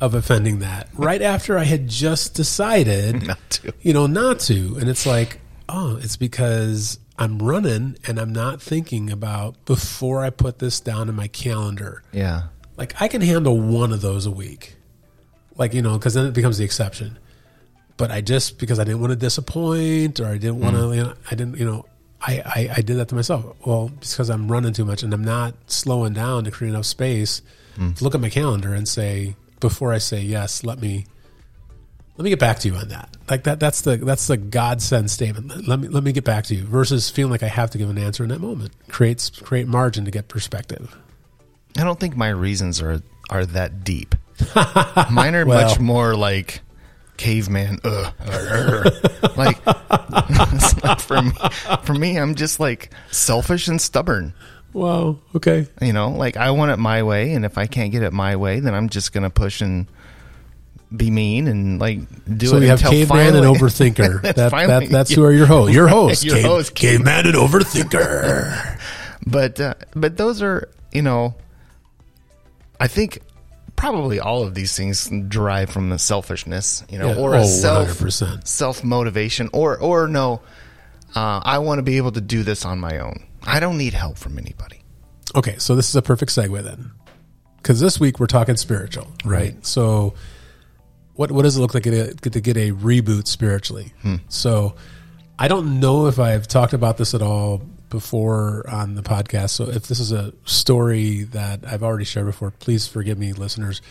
of 0.00 0.14
offending 0.14 0.60
that 0.60 0.88
right 0.94 1.20
after 1.22 1.58
I 1.58 1.64
had 1.64 1.88
just 1.88 2.34
decided 2.34 3.22
Not 3.26 3.38
to. 3.50 3.74
you 3.82 3.92
know, 3.92 4.06
not 4.06 4.40
to. 4.40 4.76
And 4.80 4.88
it's 4.88 5.04
like, 5.06 5.40
oh, 5.68 5.96
it's 6.02 6.16
because 6.16 6.98
I'm 7.18 7.38
running 7.38 7.96
and 8.06 8.18
I'm 8.18 8.32
not 8.32 8.62
thinking 8.62 9.10
about 9.10 9.62
before 9.66 10.22
I 10.24 10.30
put 10.30 10.58
this 10.58 10.80
down 10.80 11.08
in 11.10 11.14
my 11.14 11.28
calendar. 11.28 12.02
Yeah. 12.12 12.44
Like 12.78 13.00
I 13.00 13.08
can 13.08 13.20
handle 13.20 13.58
one 13.60 13.92
of 13.92 14.00
those 14.00 14.24
a 14.24 14.30
week, 14.30 14.76
like 15.60 15.74
you 15.74 15.82
know, 15.82 15.98
because 15.98 16.14
then 16.14 16.24
it 16.26 16.32
becomes 16.32 16.56
the 16.56 16.64
exception. 16.64 17.18
But 17.98 18.10
I 18.10 18.22
just 18.22 18.58
because 18.58 18.78
I 18.78 18.84
didn't 18.84 19.00
want 19.00 19.10
to 19.10 19.16
disappoint 19.16 20.18
or 20.18 20.26
I 20.26 20.38
didn't 20.38 20.58
want 20.58 20.74
to, 20.74 20.82
mm. 20.82 20.96
you 20.96 21.02
know, 21.02 21.14
I 21.30 21.34
didn't, 21.34 21.58
you 21.58 21.66
know, 21.66 21.84
I, 22.20 22.40
I 22.40 22.70
I 22.78 22.80
did 22.80 22.96
that 22.96 23.08
to 23.08 23.14
myself. 23.14 23.44
Well, 23.66 23.92
it's 23.98 24.14
because 24.14 24.30
I'm 24.30 24.50
running 24.50 24.72
too 24.72 24.86
much 24.86 25.02
and 25.02 25.12
I'm 25.12 25.22
not 25.22 25.54
slowing 25.70 26.14
down 26.14 26.44
to 26.44 26.50
create 26.50 26.70
enough 26.70 26.86
space 26.86 27.42
mm. 27.76 27.94
to 27.94 28.02
look 28.02 28.14
at 28.14 28.22
my 28.22 28.30
calendar 28.30 28.72
and 28.72 28.88
say 28.88 29.36
before 29.60 29.92
I 29.92 29.98
say 29.98 30.22
yes, 30.22 30.64
let 30.64 30.80
me 30.80 31.04
let 32.16 32.24
me 32.24 32.30
get 32.30 32.40
back 32.40 32.58
to 32.60 32.68
you 32.68 32.74
on 32.76 32.88
that. 32.88 33.14
Like 33.28 33.44
that 33.44 33.60
that's 33.60 33.82
the 33.82 33.98
that's 33.98 34.28
the 34.28 34.38
God 34.38 34.80
send 34.80 35.10
statement. 35.10 35.48
Let- 35.48 35.68
Let 35.68 35.80
me 35.80 35.88
let 35.88 36.02
me 36.02 36.12
get 36.12 36.24
back 36.24 36.44
to 36.44 36.54
you 36.54 36.64
versus 36.64 37.10
feeling 37.10 37.32
like 37.32 37.42
I 37.42 37.48
have 37.48 37.70
to 37.72 37.78
give 37.78 37.90
an 37.90 37.98
answer 37.98 38.22
in 38.22 38.30
that 38.30 38.40
moment. 38.40 38.72
Creates 38.88 39.28
create 39.28 39.68
margin 39.68 40.06
to 40.06 40.10
get 40.10 40.28
perspective. 40.28 40.96
I 41.76 41.84
don't 41.84 42.00
think 42.00 42.16
my 42.16 42.30
reasons 42.30 42.80
are 42.80 43.02
are 43.28 43.44
that 43.44 43.84
deep. 43.84 44.14
Mine 45.10 45.34
are 45.34 45.44
Well. 45.46 45.68
much 45.68 45.78
more 45.80 46.14
like 46.16 46.60
caveman. 47.16 47.78
Ugh, 47.84 48.12
arr, 48.26 48.84
arr. 48.84 48.84
like 49.36 49.56
for 51.00 51.22
me. 51.22 51.32
For 51.84 51.94
me, 51.94 52.16
I'm 52.18 52.34
just 52.34 52.60
like 52.60 52.92
selfish 53.10 53.68
and 53.68 53.80
stubborn. 53.80 54.32
Wow. 54.72 55.18
Okay. 55.34 55.66
You 55.82 55.92
know, 55.92 56.10
like 56.10 56.36
I 56.36 56.50
want 56.52 56.70
it 56.70 56.76
my 56.78 57.02
way, 57.02 57.32
and 57.32 57.44
if 57.44 57.58
I 57.58 57.66
can't 57.66 57.90
get 57.92 58.02
it 58.02 58.12
my 58.12 58.36
way, 58.36 58.60
then 58.60 58.74
I'm 58.74 58.88
just 58.88 59.12
gonna 59.12 59.30
push 59.30 59.60
and 59.60 59.86
be 60.96 61.10
mean 61.10 61.46
and 61.46 61.78
like 61.80 62.00
do 62.36 62.46
So 62.46 62.56
it 62.56 62.58
So 62.58 62.60
we 62.60 62.66
have 62.68 62.80
caveman 62.82 63.36
and 63.36 63.44
overthinker. 63.46 64.22
that, 64.34 64.50
finally- 64.50 64.86
that 64.86 64.92
that's 64.92 65.10
who 65.12 65.24
are 65.24 65.32
your 65.32 65.46
host. 65.46 65.72
Your 65.72 65.88
hosts. 65.88 66.24
Your 66.24 66.40
host, 66.40 66.74
caveman 66.74 67.26
and 67.26 67.34
overthinker. 67.34 68.78
but 69.26 69.60
uh, 69.60 69.74
but 69.94 70.16
those 70.16 70.40
are 70.42 70.68
you 70.92 71.02
know 71.02 71.34
i 72.80 72.88
think 72.88 73.20
probably 73.80 74.20
all 74.20 74.42
of 74.42 74.54
these 74.54 74.76
things 74.76 75.08
derive 75.28 75.70
from 75.70 75.88
the 75.90 75.98
selfishness 75.98 76.84
you 76.90 76.98
know 76.98 77.08
Yeah. 77.08 77.16
or 77.22 77.34
Oh, 77.34 77.38
a 77.40 77.44
self 77.46 77.88
self 78.46 78.84
motivation 78.84 79.48
or 79.52 79.78
or 79.78 80.06
no 80.06 80.42
uh, 81.16 81.40
i 81.42 81.58
want 81.58 81.78
to 81.78 81.82
be 81.82 81.96
able 81.96 82.12
to 82.12 82.20
do 82.20 82.42
this 82.42 82.64
on 82.64 82.78
my 82.78 82.98
own 82.98 83.24
i 83.42 83.58
don't 83.58 83.78
need 83.78 83.94
help 83.94 84.18
from 84.18 84.38
anybody 84.38 84.82
okay, 85.34 85.56
so 85.58 85.74
this 85.76 85.88
is 85.88 85.94
a 85.96 86.02
perfect 86.02 86.32
segue 86.32 86.60
then, 86.62 86.90
because 87.58 87.78
this 87.80 88.00
week 88.00 88.18
we're 88.18 88.26
talking 88.26 88.56
spiritual, 88.56 89.06
right? 89.24 89.54
So, 89.64 90.14
what 91.14 91.30
what 91.30 91.42
does 91.42 91.56
it 91.56 91.60
look 91.60 91.72
like 91.72 91.84
to 91.84 91.90
get 91.90 92.26
a, 92.26 92.30
to 92.30 92.40
get 92.40 92.56
a 92.56 92.72
reboot 92.72 93.28
spiritually? 93.28 93.92
So, 94.28 94.74
I 95.38 95.46
don't 95.46 95.78
know 95.78 96.06
if 96.08 96.18
I've 96.18 96.48
talked 96.48 96.72
about 96.72 96.96
this 96.96 97.14
at 97.14 97.22
all 97.22 97.62
before 97.90 98.64
on 98.68 98.94
the 98.94 99.02
podcast. 99.02 99.50
So, 99.50 99.68
if 99.68 99.86
this 99.88 100.00
is 100.00 100.12
a 100.12 100.32
story 100.44 101.24
that 101.24 101.60
I've 101.66 101.82
already 101.82 102.04
shared 102.04 102.26
before, 102.26 102.50
please 102.52 102.86
forgive 102.86 103.18
me, 103.18 103.32
listeners. 103.32 103.82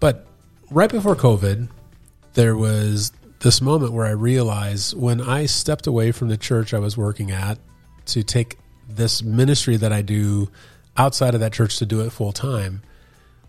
But 0.00 0.26
right 0.70 0.90
before 0.90 1.14
COVID, 1.14 1.68
there 2.34 2.56
was 2.56 3.12
this 3.40 3.60
moment 3.60 3.92
where 3.92 4.06
I 4.06 4.10
realized 4.10 4.96
when 4.96 5.20
I 5.20 5.46
stepped 5.46 5.86
away 5.86 6.12
from 6.12 6.28
the 6.28 6.36
church 6.36 6.74
I 6.74 6.78
was 6.78 6.96
working 6.96 7.30
at 7.30 7.58
to 8.06 8.22
take 8.22 8.58
this 8.88 9.22
ministry 9.22 9.76
that 9.76 9.92
I 9.92 10.02
do 10.02 10.50
outside 10.96 11.34
of 11.34 11.40
that 11.40 11.52
church 11.52 11.78
to 11.78 11.86
do 11.86 12.00
it 12.00 12.10
full 12.10 12.32
time. 12.32 12.82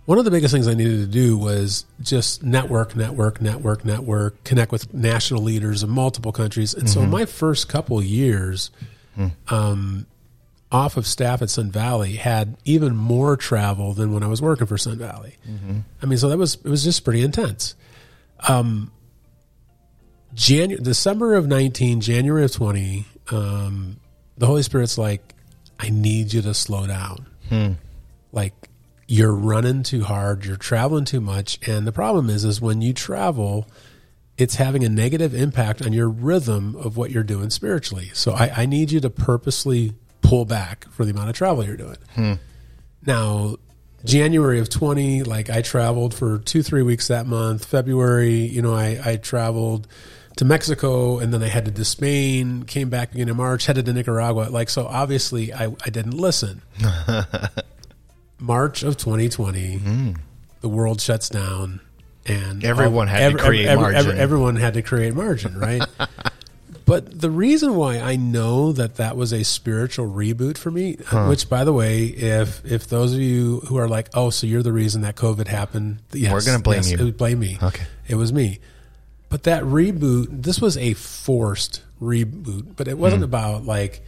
One 0.06 0.18
of 0.18 0.26
the 0.26 0.32
biggest 0.32 0.54
things 0.54 0.68
I 0.68 0.74
needed 0.74 1.02
to 1.02 1.08
do 1.08 1.38
was 1.38 1.86
just 2.02 2.44
network, 2.44 2.96
network, 2.96 3.42
network, 3.42 3.86
network, 3.86 4.44
connect 4.44 4.72
with 4.72 4.92
national 4.94 5.44
leaders 5.44 5.84
in 5.84 5.90
multiple 5.90 6.32
countries. 6.32 6.74
And 6.74 6.90
so, 6.90 7.02
mm-hmm. 7.02 7.12
my 7.12 7.26
first 7.26 7.70
couple 7.70 8.02
years 8.02 8.72
um, 9.50 10.06
off 10.72 10.98
of 10.98 11.06
staff 11.08 11.42
at 11.42 11.50
Sun 11.50 11.72
Valley 11.72 12.14
had 12.16 12.56
even 12.64 12.96
more 12.96 13.36
travel 13.36 13.94
than 13.94 14.14
when 14.14 14.24
I 14.24 14.28
was 14.28 14.42
working 14.42 14.68
for 14.68 14.78
Sun 14.78 14.98
Valley. 15.00 15.36
I 16.02 16.06
mean, 16.06 16.18
so 16.18 16.30
that 16.30 16.38
was 16.38 16.56
it 16.56 16.70
was 16.70 16.84
just 16.84 17.04
pretty 17.04 17.24
intense. 17.24 17.76
January, 20.34 20.84
December 20.84 21.36
of 21.36 21.48
19, 21.48 22.02
January 22.02 22.44
of 22.46 22.52
20, 22.52 23.06
um, 23.32 23.98
the 24.38 24.46
Holy 24.46 24.62
Spirit's 24.62 24.98
like, 24.98 25.34
I 25.80 25.90
need 25.90 26.34
you 26.34 26.42
to 26.44 26.54
slow 26.54 26.86
down. 26.88 27.26
Like, 28.32 28.54
you're 29.08 29.34
running 29.34 29.82
too 29.84 30.04
hard, 30.04 30.46
you're 30.46 30.56
traveling 30.56 31.06
too 31.06 31.20
much. 31.20 31.60
And 31.68 31.88
the 31.88 31.92
problem 31.92 32.30
is, 32.30 32.46
is 32.46 32.62
when 32.62 32.82
you 32.82 32.94
travel, 32.94 33.68
it's 34.40 34.56
having 34.56 34.86
a 34.86 34.90
negative 34.90 35.36
impact 35.36 35.86
on 35.86 35.92
your 35.92 36.08
rhythm 36.08 36.76
of 36.78 36.96
what 36.96 37.12
you're 37.12 37.24
doing 37.24 37.50
spiritually. 37.50 38.10
So 38.14 38.32
I, 38.32 38.52
I 38.56 38.66
need 38.66 38.90
you 38.90 39.02
to 39.02 39.10
purposely 39.10 39.94
pull 40.22 40.46
back 40.46 40.90
for 40.92 41.04
the 41.04 41.12
amount 41.12 41.30
of 41.30 41.36
travel 41.36 41.66
you're 41.66 41.76
doing. 41.76 41.98
Hmm. 42.16 42.34
Now, 43.06 43.58
January 44.06 44.60
of 44.60 44.70
20, 44.70 45.24
like 45.24 45.50
I 45.50 45.62
traveled 45.62 46.14
for 46.14 46.40
two, 46.40 46.64
three 46.64 46.84
weeks 46.84 47.10
that 47.10 47.28
month. 47.28 47.66
February, 47.66 48.34
you 48.34 48.62
know, 48.62 48.74
I, 48.74 49.00
I 49.04 49.16
traveled 49.18 49.90
to 50.38 50.46
Mexico 50.46 51.20
and 51.20 51.34
then 51.34 51.44
I 51.44 51.48
headed 51.48 51.76
to 51.76 51.84
Spain, 51.84 52.64
came 52.64 52.90
back 52.90 53.14
again 53.14 53.28
in 53.28 53.36
March, 53.36 53.66
headed 53.66 53.86
to 53.88 53.94
Nicaragua. 53.94 54.48
Like, 54.50 54.70
so 54.70 54.88
obviously 54.88 55.54
I, 55.54 55.66
I 55.86 55.90
didn't 55.90 56.16
listen. 56.16 56.62
March 58.40 58.84
of 58.84 58.96
2020, 58.96 59.78
hmm. 59.80 60.12
the 60.62 60.70
world 60.70 61.02
shuts 61.02 61.28
down 61.28 61.82
and 62.30 62.64
Everyone 62.64 63.08
had 63.08 63.34
to 63.34 63.38
create 63.38 63.76
margin. 63.76 64.18
everyone 64.18 64.56
had 64.56 64.76
to 64.76 64.82
create 64.82 65.14
margin, 65.14 65.58
right? 65.58 65.82
But 66.90 67.22
the 67.22 67.30
reason 67.30 67.76
why 67.76 68.00
I 68.00 68.16
know 68.16 68.72
that 68.72 68.96
that 68.96 69.16
was 69.16 69.32
a 69.32 69.44
spiritual 69.44 70.12
reboot 70.12 70.58
for 70.58 70.72
me, 70.72 70.94
which 71.28 71.48
by 71.48 71.64
the 71.64 71.72
way, 71.72 72.06
if 72.06 72.66
if 72.66 72.88
those 72.88 73.14
of 73.14 73.20
you 73.20 73.60
who 73.68 73.78
are 73.78 73.88
like, 73.88 74.10
oh, 74.16 74.32
so 74.32 74.48
you're 74.48 74.64
the 74.64 74.74
reason 74.74 75.04
that 75.04 75.16
COVID 75.16 75.46
happened, 75.46 76.00
yes, 76.14 76.34
We're 76.34 76.44
gonna 76.44 76.64
blame 76.64 76.78
yes, 76.78 76.92
you. 76.94 77.08
it 77.08 77.16
blame 77.16 77.38
me. 77.38 77.60
Okay. 77.62 77.86
it 78.08 78.16
was 78.16 78.34
me. 78.34 78.58
But 79.30 79.44
that 79.44 79.62
reboot, 79.66 80.42
this 80.42 80.60
was 80.60 80.78
a 80.78 80.96
forced 80.96 81.84
reboot, 82.02 82.76
but 82.76 82.88
it 82.88 82.98
wasn't 82.98 83.20
hmm. 83.20 83.26
about 83.26 83.66
like 83.66 84.04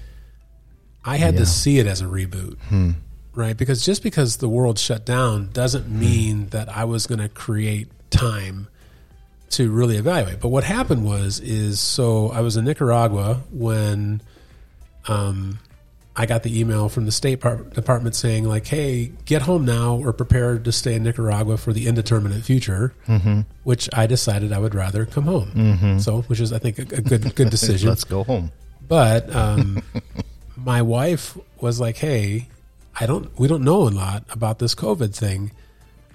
I 1.06 1.18
had 1.18 1.38
to 1.38 1.46
see 1.46 1.78
it 1.78 1.86
as 1.86 2.01
a 2.01 2.06
reboot. 2.06 2.58
Hmm. 2.62 2.92
Right? 3.34 3.56
Because 3.56 3.86
just 3.86 4.04
because 4.04 4.38
the 4.38 4.50
world 4.50 4.78
shut 4.78 5.06
down 5.06 5.50
doesn't 5.54 5.90
mean 5.90 6.48
that 6.50 6.68
I 6.70 6.84
was 6.84 7.08
going 7.08 7.20
to 7.20 7.30
create 7.30 7.88
time 8.10 8.68
to 9.52 9.72
really 9.72 9.96
evaluate. 9.98 10.40
But 10.42 10.50
what 10.50 10.64
happened 10.66 11.06
was 11.06 11.40
is 11.40 11.80
so 11.80 12.30
I 12.32 12.42
was 12.42 12.58
in 12.58 12.66
Nicaragua 12.66 13.42
when 13.52 14.22
um, 15.08 15.60
I 16.16 16.26
got 16.26 16.44
the 16.44 16.60
email 16.60 16.90
from 16.90 17.06
the 17.06 17.12
State 17.12 17.38
Par- 17.42 17.64
Department 17.64 18.16
saying 18.16 18.44
like, 18.44 18.68
"Hey, 18.68 19.14
get 19.26 19.42
home 19.44 19.64
now 19.66 19.96
or 19.96 20.12
prepare 20.12 20.60
to 20.60 20.72
stay 20.72 20.96
in 20.96 21.04
Nicaragua 21.04 21.56
for 21.58 21.72
the 21.72 21.88
indeterminate 21.88 22.44
future." 22.44 22.94
Mm-hmm. 23.08 23.42
Which 23.64 23.88
I 23.94 24.08
decided 24.08 24.52
I 24.52 24.60
would 24.60 24.76
rather 24.76 25.06
come 25.06 25.24
home. 25.24 25.52
Mm-hmm. 25.52 26.00
So, 26.00 26.24
which 26.24 26.42
is 26.42 26.52
I 26.52 26.60
think 26.60 26.80
a, 26.80 26.82
a 26.82 27.02
good 27.02 27.34
good 27.36 27.50
decision. 27.58 27.88
let's 27.90 28.04
go 28.04 28.24
home 28.26 28.52
But 28.88 29.34
um, 29.34 29.82
my 30.58 30.82
wife 30.82 31.38
was 31.62 31.80
like, 31.80 31.96
"Hey, 31.98 32.48
I 33.00 33.05
don't. 33.05 33.38
We 33.39 33.48
don't 33.48 33.63
know 33.63 33.88
a 33.88 33.89
lot 33.89 34.25
about 34.29 34.60
this 34.60 34.75
COVID 34.75 35.15
thing. 35.15 35.51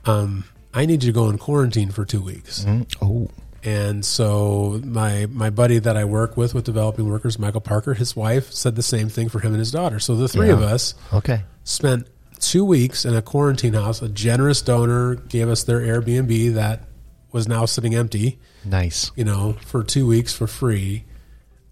Um, 0.04 0.44
I 0.74 0.86
need 0.86 1.02
you 1.02 1.12
to 1.12 1.14
go 1.14 1.28
in 1.28 1.38
quarantine 1.38 1.90
for 1.90 2.04
two 2.04 2.20
weeks." 2.20 2.64
oh 3.02 3.28
And 3.64 4.04
so 4.04 4.80
my 4.84 5.26
my 5.26 5.50
buddy 5.50 5.78
that 5.80 5.96
I 5.96 6.04
work 6.04 6.36
with 6.36 6.54
with 6.54 6.64
developing 6.64 7.08
workers, 7.08 7.38
Michael 7.38 7.60
Parker, 7.60 7.94
his 7.94 8.14
wife 8.14 8.52
said 8.52 8.76
the 8.76 8.82
same 8.82 9.08
thing 9.08 9.28
for 9.28 9.40
him 9.40 9.52
and 9.52 9.58
his 9.58 9.72
daughter. 9.72 9.98
So 9.98 10.14
the 10.14 10.28
three 10.28 10.50
of 10.50 10.62
us 10.62 10.94
okay 11.12 11.42
spent 11.64 12.06
two 12.38 12.64
weeks 12.64 13.04
in 13.04 13.14
a 13.16 13.22
quarantine 13.22 13.72
house. 13.72 14.02
A 14.02 14.08
generous 14.08 14.62
donor 14.62 15.16
gave 15.16 15.48
us 15.48 15.64
their 15.64 15.80
Airbnb 15.80 16.54
that 16.54 16.84
was 17.32 17.48
now 17.48 17.64
sitting 17.64 17.94
empty 17.94 18.38
nice 18.64 19.10
you 19.16 19.24
know, 19.24 19.54
for 19.66 19.82
two 19.82 20.06
weeks 20.06 20.32
for 20.32 20.46
free. 20.46 21.04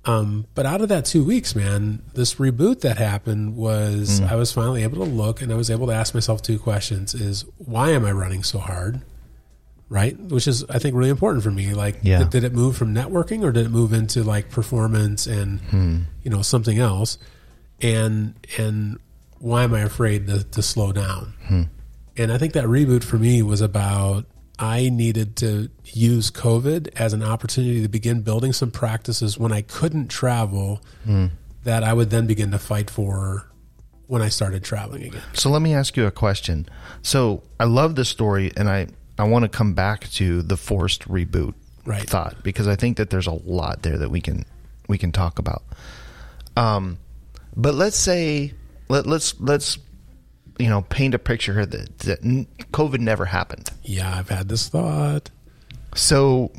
Um, 0.07 0.47
but 0.55 0.67
out 0.67 0.81
of 0.81 0.89
that 0.91 1.05
two 1.07 1.25
weeks, 1.25 1.55
man, 1.55 2.03
this 2.15 2.35
reboot 2.35 2.81
that 2.81 2.99
happened 2.99 3.57
was 3.57 4.21
mm. 4.21 4.31
I 4.31 4.37
was 4.37 4.53
finally 4.53 4.83
able 4.83 5.05
to 5.05 5.11
look 5.11 5.41
and 5.41 5.51
I 5.53 5.57
was 5.57 5.71
able 5.71 5.87
to 5.87 5.95
ask 5.95 6.15
myself 6.15 6.43
two 6.43 6.59
questions: 6.59 7.15
is 7.15 7.45
why 7.59 7.91
am 7.91 8.05
I 8.05 8.13
running 8.13 8.43
so 8.43 8.59
hard? 8.59 9.03
Right, 9.89 10.19
which 10.19 10.49
is 10.49 10.65
I 10.65 10.79
think 10.79 10.97
really 10.97 11.11
important 11.11 11.45
for 11.45 11.51
me. 11.51 11.75
Like, 11.75 12.01
Yeah. 12.03 12.21
did, 12.21 12.31
did 12.31 12.45
it 12.45 12.53
move 12.53 12.77
from 12.77 12.95
networking 12.95 13.45
or 13.45 13.53
did 13.53 13.67
it 13.67 13.71
move 13.71 13.93
into 13.93 14.25
like 14.25 14.51
performance 14.51 15.27
and 15.27 15.61
hmm. 15.61 15.99
you 16.23 16.31
know 16.31 16.43
something 16.43 16.79
else? 16.79 17.19
And 17.81 18.35
and 18.59 18.99
why 19.39 19.63
am 19.63 19.75
I 19.75 19.81
afraid 19.81 20.27
to, 20.27 20.43
to 20.43 20.63
slow 20.63 20.93
down? 20.93 21.35
Hmm. 21.47 21.63
And 22.17 22.33
I 22.33 22.39
think 22.39 22.53
that 22.55 22.65
reboot 22.65 23.05
for 23.05 23.19
me 23.19 23.43
was 23.43 23.61
about 23.61 24.27
I 24.59 24.89
needed 24.89 25.37
to 25.37 25.69
use 25.85 26.31
COVID 26.31 26.89
as 26.97 27.13
an 27.13 27.23
opportunity 27.23 27.83
to 27.83 27.89
begin 27.89 28.23
building 28.23 28.53
some 28.53 28.71
practices 28.71 29.37
when 29.39 29.53
I 29.53 29.63
couldn't 29.63 30.09
travel 30.09 30.81
that 31.65 31.83
I 31.83 31.93
would 31.93 32.11
then 32.11 32.27
begin 32.27 32.51
to 32.53 32.59
fight 32.59 32.91
for 32.91 33.51
when 34.07 34.23
I 34.23 34.29
started 34.29 34.63
traveling 34.63 35.03
again. 35.05 35.23
So 35.33 35.51
let 35.51 35.63
me 35.63 35.75
ask 35.75 35.97
you 35.97 36.07
a 36.07 36.11
question. 36.11 36.69
So 37.03 37.43
I 37.59 37.65
love 37.65 37.97
this 37.97 38.09
story, 38.09 38.53
and 38.57 38.69
I 38.69 38.87
I 39.19 39.25
want 39.25 39.45
to 39.45 39.49
come 39.49 39.75
back 39.75 40.09
to 40.13 40.43
the 40.43 40.57
forced 40.57 41.09
reboot 41.09 41.55
Right. 41.87 42.09
thought 42.09 42.43
because 42.43 42.67
I 42.67 42.77
think 42.77 42.97
that 42.97 43.11
there's 43.11 43.27
a 43.27 43.33
lot 43.33 43.83
there 43.83 43.99
that 43.99 44.11
we 44.11 44.21
can 44.21 44.45
we 44.89 44.99
can 44.99 45.13
talk 45.13 45.39
about. 45.39 45.63
Um, 46.57 46.99
but 47.57 47.75
let's 47.75 47.97
say 47.97 48.55
let 48.89 49.07
let's 49.07 49.39
let's 49.41 49.79
you 50.59 50.69
know 50.69 50.83
paint 50.83 51.15
a 51.15 51.19
picture 51.19 51.65
that, 51.67 51.99
that 52.01 52.23
COVID 52.73 53.01
never 53.01 53.27
happened. 53.27 53.71
Yeah, 53.83 54.17
I've 54.17 54.29
had 54.29 54.49
this 54.49 54.69
thought. 54.69 55.31
So, 55.95 56.53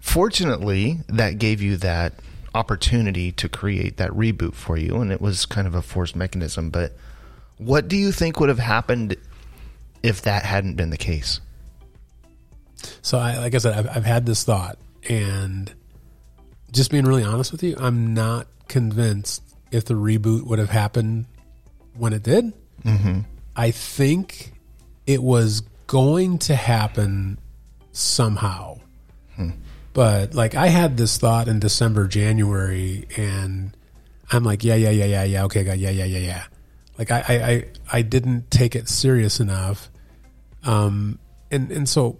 fortunately, 0.00 0.98
that 1.08 1.38
gave 1.38 1.62
you 1.62 1.76
that 1.78 2.14
opportunity 2.54 3.30
to 3.32 3.48
create 3.48 3.96
that 3.98 4.10
reboot 4.10 4.54
for 4.54 4.76
you, 4.76 4.96
and 4.96 5.12
it 5.12 5.20
was 5.20 5.46
kind 5.46 5.66
of 5.66 5.74
a 5.74 5.82
forced 5.82 6.16
mechanism. 6.16 6.70
But 6.70 6.96
what 7.58 7.88
do 7.88 7.96
you 7.96 8.12
think 8.12 8.40
would 8.40 8.48
have 8.48 8.58
happened 8.58 9.16
if 10.02 10.22
that 10.22 10.44
hadn't 10.44 10.74
been 10.74 10.90
the 10.90 10.96
case? 10.96 11.40
So, 13.02 13.18
I, 13.18 13.38
like 13.38 13.54
I 13.54 13.58
said, 13.58 13.74
I've, 13.74 13.96
I've 13.96 14.04
had 14.04 14.26
this 14.26 14.42
thought, 14.44 14.78
and 15.08 15.72
just 16.72 16.90
being 16.90 17.04
really 17.04 17.24
honest 17.24 17.52
with 17.52 17.62
you, 17.62 17.76
I'm 17.78 18.14
not 18.14 18.46
convinced 18.68 19.42
if 19.70 19.84
the 19.84 19.94
reboot 19.94 20.44
would 20.46 20.58
have 20.58 20.70
happened 20.70 21.26
when 22.00 22.12
it 22.12 22.22
did. 22.22 22.52
Mm-hmm. 22.84 23.20
I 23.54 23.70
think 23.70 24.52
it 25.06 25.22
was 25.22 25.60
going 25.86 26.38
to 26.38 26.54
happen 26.54 27.38
somehow. 27.92 28.80
But 29.92 30.34
like 30.34 30.54
I 30.54 30.68
had 30.68 30.96
this 30.96 31.18
thought 31.18 31.48
in 31.48 31.58
December, 31.58 32.06
January, 32.06 33.06
and 33.16 33.76
I'm 34.30 34.44
like, 34.44 34.62
yeah, 34.62 34.76
yeah, 34.76 34.90
yeah, 34.90 35.04
yeah, 35.04 35.24
yeah, 35.24 35.44
okay, 35.44 35.64
God, 35.64 35.78
yeah, 35.78 35.90
yeah, 35.90 36.04
yeah, 36.04 36.18
yeah. 36.18 36.44
Like 36.96 37.10
I, 37.10 37.24
I, 37.26 37.34
I, 37.34 37.64
I 37.92 38.02
didn't 38.02 38.50
take 38.50 38.76
it 38.76 38.88
serious 38.88 39.40
enough. 39.40 39.90
Um, 40.64 41.18
and 41.50 41.72
and 41.72 41.88
so 41.88 42.18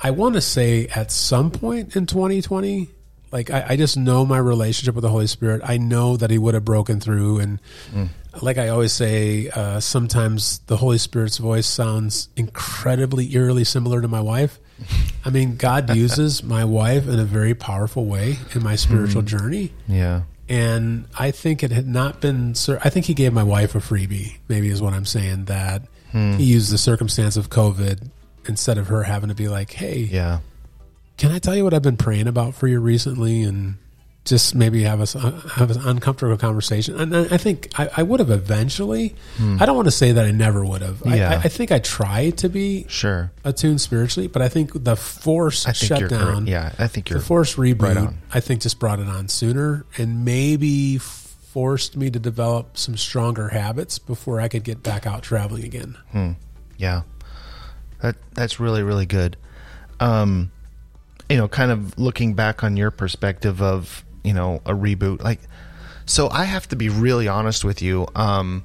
I 0.00 0.10
want 0.10 0.34
to 0.34 0.40
say 0.40 0.88
at 0.88 1.12
some 1.12 1.50
point 1.50 1.94
in 1.94 2.06
2020, 2.06 2.88
like 3.30 3.50
I, 3.50 3.66
I 3.70 3.76
just 3.76 3.96
know 3.96 4.24
my 4.24 4.38
relationship 4.38 4.94
with 4.94 5.02
the 5.02 5.10
Holy 5.10 5.26
Spirit. 5.26 5.60
I 5.64 5.76
know 5.76 6.16
that 6.16 6.30
He 6.30 6.38
would 6.38 6.54
have 6.54 6.64
broken 6.64 6.98
through, 6.98 7.38
and 7.38 7.60
like 8.42 8.58
I 8.58 8.68
always 8.68 8.92
say, 8.92 9.48
uh, 9.48 9.80
sometimes 9.80 10.58
the 10.66 10.76
Holy 10.76 10.98
Spirit's 10.98 11.38
voice 11.38 11.66
sounds 11.66 12.28
incredibly 12.36 13.32
eerily 13.34 13.64
similar 13.64 14.00
to 14.02 14.08
my 14.08 14.20
wife. 14.20 14.58
I 15.24 15.30
mean, 15.30 15.56
God 15.56 15.94
uses 15.96 16.42
my 16.42 16.64
wife 16.64 17.08
in 17.08 17.18
a 17.18 17.24
very 17.24 17.54
powerful 17.54 18.04
way 18.04 18.38
in 18.54 18.62
my 18.62 18.76
spiritual 18.76 19.22
journey. 19.22 19.72
Yeah. 19.86 20.22
And 20.48 21.06
I 21.18 21.30
think 21.30 21.62
it 21.62 21.70
had 21.72 21.86
not 21.86 22.20
been. 22.20 22.54
Sir, 22.54 22.80
I 22.82 22.88
think 22.90 23.06
he 23.06 23.14
gave 23.14 23.32
my 23.32 23.42
wife 23.42 23.74
a 23.74 23.78
freebie. 23.80 24.38
Maybe 24.48 24.68
is 24.68 24.80
what 24.80 24.94
I'm 24.94 25.04
saying. 25.04 25.44
That 25.46 25.82
he 26.12 26.44
used 26.44 26.72
the 26.72 26.78
circumstance 26.78 27.36
of 27.36 27.50
COVID 27.50 28.08
instead 28.46 28.78
of 28.78 28.86
her 28.86 29.02
having 29.02 29.28
to 29.28 29.34
be 29.34 29.48
like, 29.48 29.72
"Hey, 29.72 30.08
Yeah. 30.10 30.38
can 31.18 31.32
I 31.32 31.38
tell 31.38 31.54
you 31.54 31.64
what 31.64 31.74
I've 31.74 31.82
been 31.82 31.98
praying 31.98 32.28
about 32.28 32.54
for 32.54 32.66
you 32.66 32.80
recently?" 32.80 33.42
And 33.42 33.74
just 34.28 34.54
maybe 34.54 34.82
have 34.82 35.00
us 35.00 35.16
uh, 35.16 35.30
have 35.54 35.70
an 35.70 35.80
uncomfortable 35.86 36.36
conversation. 36.36 36.98
And 37.00 37.14
I 37.16 37.36
think 37.36 37.68
I, 37.78 37.88
I 37.98 38.02
would 38.02 38.20
have 38.20 38.30
eventually. 38.30 39.14
Hmm. 39.36 39.56
I 39.60 39.66
don't 39.66 39.76
want 39.76 39.86
to 39.88 39.92
say 39.92 40.12
that 40.12 40.24
I 40.24 40.30
never 40.30 40.64
would 40.64 40.82
have. 40.82 41.04
I, 41.06 41.16
Yeah. 41.16 41.30
I, 41.30 41.34
I 41.36 41.48
think 41.48 41.72
I 41.72 41.78
tried 41.78 42.38
to 42.38 42.48
be 42.48 42.86
Sure. 42.88 43.30
attuned 43.44 43.80
spiritually, 43.80 44.28
but 44.28 44.42
I 44.42 44.48
think 44.48 44.84
the 44.84 44.96
force 44.96 45.66
I 45.66 45.72
think 45.72 45.90
you're 46.00 46.08
shutdown. 46.08 46.32
correct. 46.34 46.48
Yeah, 46.48 46.72
I 46.78 46.86
think 46.88 47.10
you're 47.10 47.18
The 47.20 47.24
force 47.24 47.56
reboot, 47.56 47.96
right. 47.96 48.14
I 48.32 48.40
think, 48.40 48.60
just 48.60 48.78
brought 48.78 49.00
it 49.00 49.08
on 49.08 49.28
sooner 49.28 49.84
and 49.96 50.24
maybe 50.24 50.98
forced 50.98 51.96
me 51.96 52.10
to 52.10 52.18
develop 52.18 52.76
some 52.76 52.96
stronger 52.96 53.48
habits 53.48 53.98
before 53.98 54.40
I 54.40 54.48
could 54.48 54.64
get 54.64 54.82
back 54.82 55.06
out 55.06 55.22
traveling 55.22 55.64
again. 55.64 55.96
Hmm. 56.12 56.32
Yeah, 56.76 57.02
that 58.02 58.16
that's 58.34 58.60
really 58.60 58.82
really 58.82 59.06
good. 59.06 59.36
Um, 60.00 60.52
you 61.28 61.36
know, 61.36 61.48
kind 61.48 61.70
of 61.72 61.98
looking 61.98 62.34
back 62.34 62.62
on 62.62 62.76
your 62.76 62.90
perspective 62.90 63.60
of 63.60 64.04
you 64.24 64.34
know 64.34 64.60
a 64.66 64.72
reboot, 64.72 65.22
like, 65.22 65.40
so 66.06 66.28
I 66.30 66.44
have 66.44 66.68
to 66.68 66.76
be 66.76 66.88
really 66.88 67.28
honest 67.28 67.64
with 67.64 67.82
you. 67.82 68.06
Um, 68.14 68.64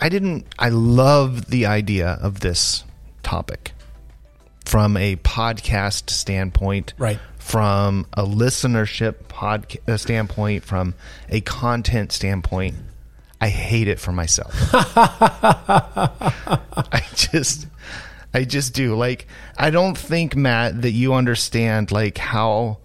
I 0.00 0.08
didn't. 0.08 0.46
I 0.58 0.70
love 0.70 1.46
the 1.46 1.66
idea 1.66 2.18
of 2.22 2.40
this 2.40 2.84
topic 3.22 3.72
from 4.64 4.96
a 4.96 5.16
podcast 5.16 6.10
standpoint, 6.10 6.94
Right. 6.98 7.18
From 7.38 8.06
a 8.12 8.24
listenership 8.24 9.14
podcast 9.28 10.00
standpoint, 10.00 10.64
from 10.64 10.94
a 11.28 11.40
content 11.40 12.12
standpoint. 12.12 12.76
I 13.40 13.48
hate 13.48 13.88
it 13.88 13.98
for 13.98 14.12
myself. 14.12 14.54
I 14.72 17.02
just 17.14 17.66
I 18.32 18.44
just 18.44 18.74
do. 18.74 18.94
Like 18.94 19.26
I 19.56 19.70
don't 19.70 19.98
think 19.98 20.36
Matt 20.36 20.82
that 20.82 20.92
you 20.92 21.14
understand 21.14 21.90
like 21.90 22.18
how 22.18 22.78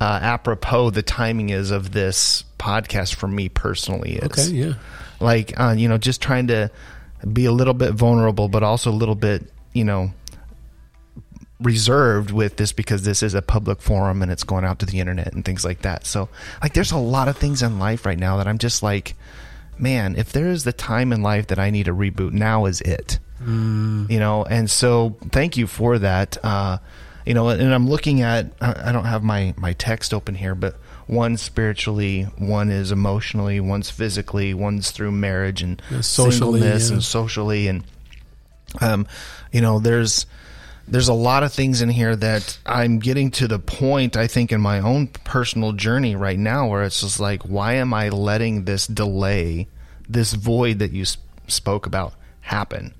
uh, 0.00 0.18
apropos 0.22 0.90
the 0.90 1.02
timing 1.02 1.50
is 1.50 1.70
of 1.70 1.92
this 1.92 2.44
podcast 2.58 3.14
for 3.14 3.28
me 3.28 3.48
personally 3.48 4.16
is. 4.16 4.24
Okay, 4.24 4.54
yeah. 4.54 4.74
Like 5.20 5.58
uh, 5.58 5.74
you 5.76 5.88
know, 5.88 5.98
just 5.98 6.20
trying 6.20 6.48
to 6.48 6.70
be 7.32 7.44
a 7.44 7.52
little 7.52 7.74
bit 7.74 7.92
vulnerable, 7.92 8.48
but 8.48 8.62
also 8.62 8.90
a 8.90 8.92
little 8.92 9.14
bit 9.14 9.50
you 9.72 9.84
know 9.84 10.12
reserved 11.60 12.30
with 12.30 12.56
this 12.56 12.72
because 12.72 13.04
this 13.04 13.22
is 13.22 13.32
a 13.32 13.40
public 13.40 13.80
forum 13.80 14.22
and 14.22 14.30
it's 14.30 14.42
going 14.42 14.64
out 14.64 14.80
to 14.80 14.86
the 14.86 15.00
internet 15.00 15.32
and 15.32 15.44
things 15.44 15.64
like 15.64 15.82
that. 15.82 16.04
So 16.04 16.28
like 16.62 16.74
there's 16.74 16.92
a 16.92 16.98
lot 16.98 17.28
of 17.28 17.36
things 17.38 17.62
in 17.62 17.78
life 17.78 18.04
right 18.04 18.18
now 18.18 18.36
that 18.38 18.48
I'm 18.48 18.58
just 18.58 18.82
like 18.82 19.14
man, 19.78 20.16
if 20.16 20.32
there 20.32 20.48
is 20.48 20.64
the 20.64 20.72
time 20.72 21.12
in 21.12 21.22
life 21.22 21.48
that 21.48 21.58
I 21.58 21.70
need 21.70 21.88
a 21.88 21.92
reboot, 21.92 22.32
now 22.32 22.66
is 22.66 22.80
it. 22.80 23.18
You 24.08 24.18
know, 24.18 24.44
and 24.44 24.70
so 24.70 25.16
thank 25.30 25.56
you 25.56 25.66
for 25.66 25.98
that. 25.98 26.38
Uh, 26.42 26.78
you 27.26 27.34
know, 27.34 27.48
and 27.48 27.72
I'm 27.74 27.88
looking 27.88 28.20
at, 28.22 28.46
I 28.60 28.92
don't 28.92 29.04
have 29.06 29.22
my, 29.22 29.54
my 29.56 29.72
text 29.74 30.12
open 30.12 30.34
here, 30.34 30.54
but 30.54 30.76
one 31.06 31.36
spiritually, 31.36 32.22
one 32.38 32.70
is 32.70 32.90
emotionally, 32.92 33.60
one's 33.60 33.90
physically, 33.90 34.54
one's 34.54 34.90
through 34.90 35.12
marriage 35.12 35.62
and 35.62 35.80
Yeah, 35.90 36.00
socially, 36.00 36.60
singleness 36.60 36.88
yeah. 36.88 36.94
and 36.94 37.04
socially. 37.04 37.68
And, 37.68 37.84
um, 38.80 39.06
you 39.52 39.60
know, 39.60 39.78
there's, 39.78 40.26
there's 40.88 41.08
a 41.08 41.14
lot 41.14 41.42
of 41.42 41.52
things 41.52 41.80
in 41.80 41.88
here 41.88 42.14
that 42.16 42.58
I'm 42.66 42.98
getting 42.98 43.30
to 43.32 43.48
the 43.48 43.58
point, 43.58 44.16
I 44.16 44.26
think, 44.26 44.52
in 44.52 44.60
my 44.60 44.80
own 44.80 45.06
personal 45.06 45.72
journey 45.72 46.14
right 46.16 46.38
now 46.38 46.68
where 46.68 46.82
it's 46.82 47.00
just 47.00 47.20
like, 47.20 47.42
why 47.42 47.74
am 47.74 47.94
I 47.94 48.10
letting 48.10 48.64
this 48.64 48.86
delay, 48.86 49.68
this 50.08 50.34
void 50.34 50.78
that 50.80 50.92
you 50.92 51.02
s- 51.02 51.16
spoke 51.46 51.86
about 51.86 52.12
happen? 52.42 52.94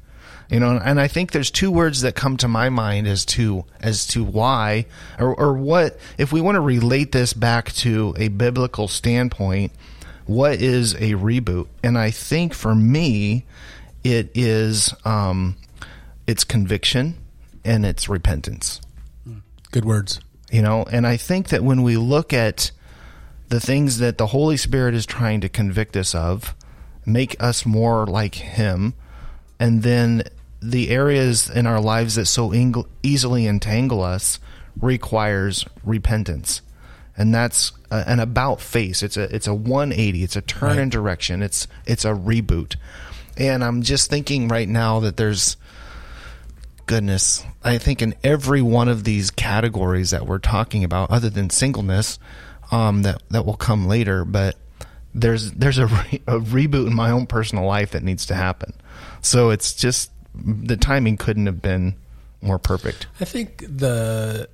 You 0.51 0.61
know, 0.61 0.79
and 0.83 1.01
I 1.01 1.09
think 1.09 1.33
there's 1.33 1.51
two 1.51 1.71
words 1.71 2.03
that 2.03 2.15
come 2.15 2.37
to 2.39 2.49
my 2.49 2.69
mind 2.69 3.07
as 3.07 3.25
to 3.27 3.65
as 3.81 4.07
to 4.09 4.23
why 4.23 4.87
or, 5.19 5.35
or 5.35 5.55
what 5.55 5.99
if 6.19 6.33
we 6.33 6.41
want 6.41 6.57
to 6.57 6.61
relate 6.61 7.13
this 7.13 7.33
back 7.33 7.73
to 7.73 8.15
a 8.19 8.29
biblical 8.29 8.87
standpoint, 8.87 9.73
what 10.27 10.61
is 10.61 10.93
a 10.95 11.13
reboot? 11.13 11.67
And 11.83 11.97
I 11.97 12.11
think 12.11 12.53
for 12.53 12.75
me, 12.75 13.47
it 14.05 14.31
is 14.35 14.93
um, 15.07 15.57
it's 16.27 16.45
conviction 16.45 17.17
and 17.65 17.85
it's 17.85 18.09
repentance 18.09 18.81
Good 19.73 19.85
words. 19.85 20.21
you 20.53 20.63
know 20.63 20.85
and 20.91 21.07
i 21.07 21.17
think 21.17 21.49
that 21.49 21.65
when 21.65 21.83
we 21.83 21.97
look 21.97 22.33
at 22.33 22.71
the 23.49 23.61
things 23.61 23.99
that 23.99 24.19
the 24.19 24.29
holy 24.29 24.57
spirit 24.57 24.95
is 24.95 25.07
trying 25.07 25.41
to 25.41 25.49
convict 25.49 25.97
us 25.97 26.15
of 26.15 26.55
make 27.07 27.43
us 27.43 27.67
more 27.67 28.07
like 28.07 28.35
him 28.37 28.95
and 29.61 29.83
then 29.83 30.25
the 30.61 30.91
areas 30.91 31.51
in 31.51 31.67
our 31.67 31.81
lives 31.81 32.15
that 32.15 32.27
so 32.27 32.53
eng- 32.53 32.85
easily 33.03 33.47
entangle 33.47 34.03
us 34.03 34.39
requires 34.81 35.65
repentance. 35.85 36.63
And 37.17 37.33
that's 37.35 37.71
a, 37.91 38.03
an 38.09 38.19
about 38.19 38.61
face. 38.61 39.03
It's 39.03 39.17
a 39.17 39.35
it's 39.35 39.47
a 39.47 39.55
180 39.55 40.23
it's 40.25 40.37
a 40.37 40.41
turn 40.41 40.71
Right. 40.71 40.79
in 40.79 40.89
direction. 40.89 41.43
It's 41.43 41.69
it's 41.87 42.05
a 42.05 42.13
reboot. 42.13 42.77
And 43.37 43.63
i'm 43.65 43.83
just 43.83 44.11
thinking 44.11 44.49
right 44.49 44.69
now 44.69 45.01
that 45.01 45.17
there's 45.17 45.57
goodness, 46.87 47.45
I 47.63 47.79
think 47.79 48.03
in 48.03 48.15
every 48.23 48.63
one 48.63 48.89
of 48.89 49.05
these 49.05 49.31
categories 49.31 50.11
that 50.11 50.27
we're 50.27 50.39
talking 50.39 50.85
about, 50.85 51.11
other 51.11 51.31
than 51.31 51.51
singleness, 51.51 52.19
um, 52.71 53.03
that 53.03 53.23
that 53.31 53.47
will 53.47 53.57
come 53.57 53.87
later, 53.87 54.25
but 54.25 54.57
there's 55.15 55.53
there's 55.53 55.79
a, 55.79 55.87
re- 55.87 56.23
a 56.27 56.39
reboot 56.39 56.87
in 56.87 56.95
my 56.95 57.11
own 57.11 57.27
personal 57.27 57.65
life 57.65 57.93
that 57.93 58.03
needs 58.03 58.27
to 58.27 58.35
happen. 58.35 58.73
So 59.21 59.51
it's 59.51 59.75
just 59.75 60.11
the 60.35 60.77
timing 60.77 61.17
couldn't 61.17 61.47
have 61.47 61.63
been 61.63 61.95
more 62.43 62.59
perfect. 62.59 63.07
I 63.21 63.25
think 63.25 63.65
the 63.67 64.49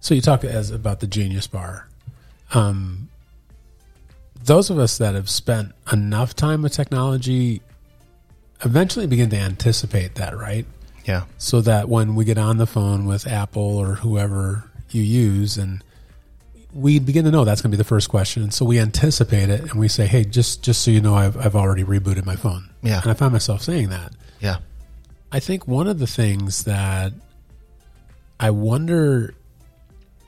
so 0.00 0.14
you 0.14 0.20
talk 0.20 0.44
as 0.44 0.70
about 0.70 1.00
the 1.00 1.06
genius 1.06 1.46
bar. 1.46 1.88
Um, 2.54 3.08
those 4.44 4.70
of 4.70 4.78
us 4.78 4.98
that 4.98 5.14
have 5.14 5.28
spent 5.28 5.72
enough 5.92 6.36
time 6.36 6.62
with 6.62 6.72
technology 6.72 7.60
eventually 8.64 9.06
begin 9.06 9.30
to 9.30 9.36
anticipate 9.36 10.14
that, 10.14 10.36
right? 10.38 10.66
Yeah. 11.04 11.24
so 11.38 11.60
that 11.60 11.88
when 11.88 12.16
we 12.16 12.24
get 12.24 12.36
on 12.36 12.56
the 12.56 12.66
phone 12.66 13.06
with 13.06 13.28
Apple 13.28 13.76
or 13.76 13.94
whoever 13.94 14.68
you 14.90 15.02
use, 15.02 15.56
and 15.56 15.84
we 16.76 16.98
begin 16.98 17.24
to 17.24 17.30
know 17.30 17.44
that's 17.44 17.62
going 17.62 17.70
to 17.70 17.76
be 17.76 17.78
the 17.78 17.84
first 17.88 18.08
question, 18.08 18.42
and 18.42 18.52
so 18.52 18.64
we 18.64 18.78
anticipate 18.78 19.48
it, 19.48 19.62
and 19.62 19.74
we 19.74 19.88
say, 19.88 20.06
"Hey, 20.06 20.24
just 20.24 20.62
just 20.62 20.82
so 20.82 20.90
you 20.90 21.00
know, 21.00 21.14
I've 21.14 21.36
I've 21.36 21.56
already 21.56 21.84
rebooted 21.84 22.24
my 22.24 22.36
phone." 22.36 22.70
Yeah. 22.82 23.00
and 23.02 23.10
I 23.10 23.14
find 23.14 23.32
myself 23.32 23.62
saying 23.62 23.88
that. 23.88 24.12
Yeah. 24.40 24.58
I 25.32 25.40
think 25.40 25.66
one 25.66 25.88
of 25.88 25.98
the 25.98 26.06
things 26.06 26.64
that 26.64 27.12
I 28.38 28.50
wonder 28.50 29.34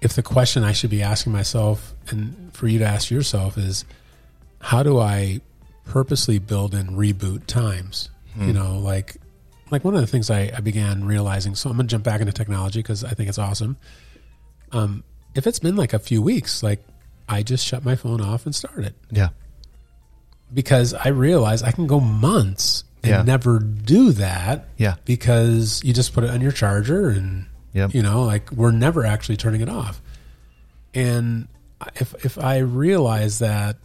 if 0.01 0.15
the 0.15 0.23
question 0.23 0.65
I 0.65 0.73
should 0.73 0.91
be 0.91 1.03
asking 1.03 1.33
myself 1.33 1.95
and 2.09 2.53
for 2.55 2.67
you 2.67 2.79
to 2.81 2.85
ask 2.85 3.11
yourself 3.11 3.59
is 3.59 3.85
how 4.61 4.83
do 4.83 4.99
I 4.99 5.41
purposely 5.85 6.39
build 6.39 6.75
in 6.75 6.89
reboot 6.89 7.47
times? 7.47 8.11
You 8.41 8.53
know, 8.53 8.79
like 8.79 9.17
like 9.71 9.85
one 9.85 9.95
of 9.97 10.01
the 10.01 10.07
things 10.07 10.31
I, 10.31 10.51
I 10.57 10.61
began 10.61 11.05
realizing. 11.05 11.57
So 11.57 11.71
I'm 11.71 11.77
gonna 11.77 11.89
jump 11.89 12.05
back 12.05 12.21
into 12.21 12.33
technology 12.33 12.79
because 12.81 13.03
I 13.03 13.11
think 13.11 13.29
it's 13.29 13.39
awesome. 13.39 13.77
Um, 14.71 15.03
if 15.39 15.47
it's 15.47 15.59
been 15.59 15.77
like 15.77 15.93
a 15.95 15.99
few 15.99 16.21
weeks, 16.21 16.63
like 16.63 16.85
I 17.29 17.43
just 17.43 17.65
shut 17.67 17.85
my 17.85 17.95
phone 17.97 18.21
off 18.21 18.45
and 18.45 18.55
start 18.55 18.85
it 18.85 18.95
Yeah. 19.11 19.29
because 20.53 20.95
I 20.95 21.09
realize 21.09 21.63
I 21.63 21.71
can 21.73 21.87
go 21.87 22.01
months 22.01 22.85
and 23.03 23.11
Yeah. 23.11 23.23
never 23.23 23.59
do 23.59 24.13
that. 24.13 24.69
Yeah. 24.77 24.97
Because 25.05 25.83
you 25.85 25.93
just 25.95 26.13
put 26.13 26.25
it 26.25 26.31
on 26.31 26.41
your 26.41 26.53
charger 26.53 27.09
and 27.09 27.47
Yep. 27.75 27.95
you 27.95 28.03
know, 28.03 28.25
like 28.25 28.51
we're 28.53 28.73
never 28.73 29.05
actually 29.07 29.37
turning 29.37 29.61
it 29.61 29.69
off. 29.69 30.01
And 30.95 31.49
if 31.97 32.15
if 32.25 32.39
I 32.39 32.59
realize 32.59 33.39
that 33.39 33.77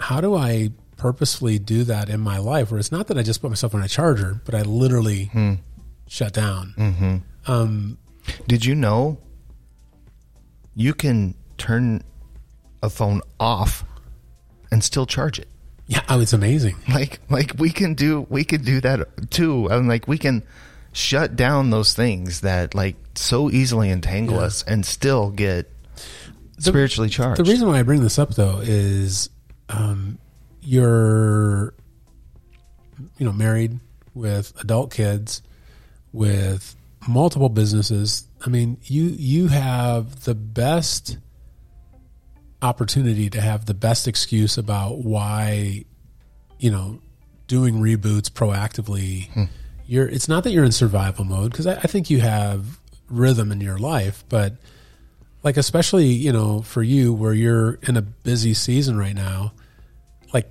how 0.00 0.20
do 0.20 0.34
I 0.34 0.70
purposefully 0.96 1.58
do 1.58 1.84
that 1.84 2.08
in 2.08 2.20
my 2.20 2.38
life 2.38 2.70
where 2.70 2.78
it's 2.80 2.90
not 2.92 3.06
that 3.08 3.18
I 3.18 3.22
just 3.22 3.40
put 3.42 3.50
myself 3.50 3.74
on 3.74 3.82
a 3.82 3.88
charger, 3.88 4.40
but 4.44 4.54
I 4.54 4.62
literally 4.62 5.24
Hmm. 5.26 5.54
shut 6.06 6.32
down. 6.32 6.74
Mm-hmm. 6.78 7.16
Um 7.50 7.98
Did 8.46 8.64
you 8.64 8.74
know 8.74 9.18
you 10.78 10.94
can 10.94 11.34
turn 11.58 12.02
a 12.84 12.88
phone 12.88 13.20
off 13.40 13.84
and 14.70 14.82
still 14.84 15.04
charge 15.06 15.38
it? 15.40 15.48
yeah, 15.88 16.02
oh, 16.08 16.20
it's 16.20 16.32
amazing. 16.34 16.76
Like 16.88 17.18
like 17.28 17.52
we 17.58 17.70
can 17.70 17.94
do 17.94 18.26
we 18.30 18.44
could 18.44 18.64
do 18.64 18.80
that 18.82 19.30
too. 19.30 19.68
I 19.70 19.76
and 19.76 19.88
like 19.88 20.06
we 20.06 20.18
can 20.18 20.42
shut 20.92 21.34
down 21.34 21.70
those 21.70 21.94
things 21.94 22.42
that 22.42 22.74
like 22.74 22.96
so 23.16 23.50
easily 23.50 23.90
entangle 23.90 24.36
Yeah. 24.36 24.42
us 24.44 24.62
and 24.64 24.84
still 24.86 25.30
get 25.30 25.70
spiritually 26.58 27.08
charged. 27.08 27.40
The 27.40 27.50
reason 27.50 27.66
why 27.68 27.78
I 27.78 27.82
bring 27.82 28.02
this 28.02 28.18
up 28.18 28.34
though 28.34 28.60
is 28.62 29.30
um, 29.70 30.18
you're 30.60 31.72
you 33.16 33.24
know 33.26 33.32
married 33.32 33.80
with 34.14 34.52
adult 34.60 34.92
kids 34.92 35.40
with 36.12 36.76
multiple 37.08 37.48
businesses. 37.48 38.28
I 38.44 38.50
mean, 38.50 38.78
you 38.84 39.04
you 39.04 39.48
have 39.48 40.24
the 40.24 40.34
best 40.34 41.18
opportunity 42.60 43.30
to 43.30 43.40
have 43.40 43.66
the 43.66 43.74
best 43.74 44.06
excuse 44.06 44.58
about 44.58 44.98
why 44.98 45.84
you 46.58 46.70
know 46.70 47.00
doing 47.46 47.76
reboots 47.76 48.30
proactively. 48.30 49.28
Hmm. 49.30 49.44
You're 49.86 50.08
it's 50.08 50.28
not 50.28 50.44
that 50.44 50.50
you're 50.50 50.64
in 50.64 50.72
survival 50.72 51.24
mode 51.24 51.50
because 51.50 51.66
I, 51.66 51.74
I 51.74 51.86
think 51.86 52.10
you 52.10 52.20
have 52.20 52.78
rhythm 53.08 53.50
in 53.50 53.60
your 53.60 53.78
life, 53.78 54.22
but 54.28 54.56
like 55.42 55.56
especially 55.56 56.06
you 56.06 56.32
know 56.32 56.62
for 56.62 56.82
you 56.82 57.12
where 57.12 57.32
you're 57.32 57.78
in 57.82 57.96
a 57.96 58.02
busy 58.02 58.54
season 58.54 58.98
right 58.98 59.14
now 59.14 59.52
like 60.34 60.50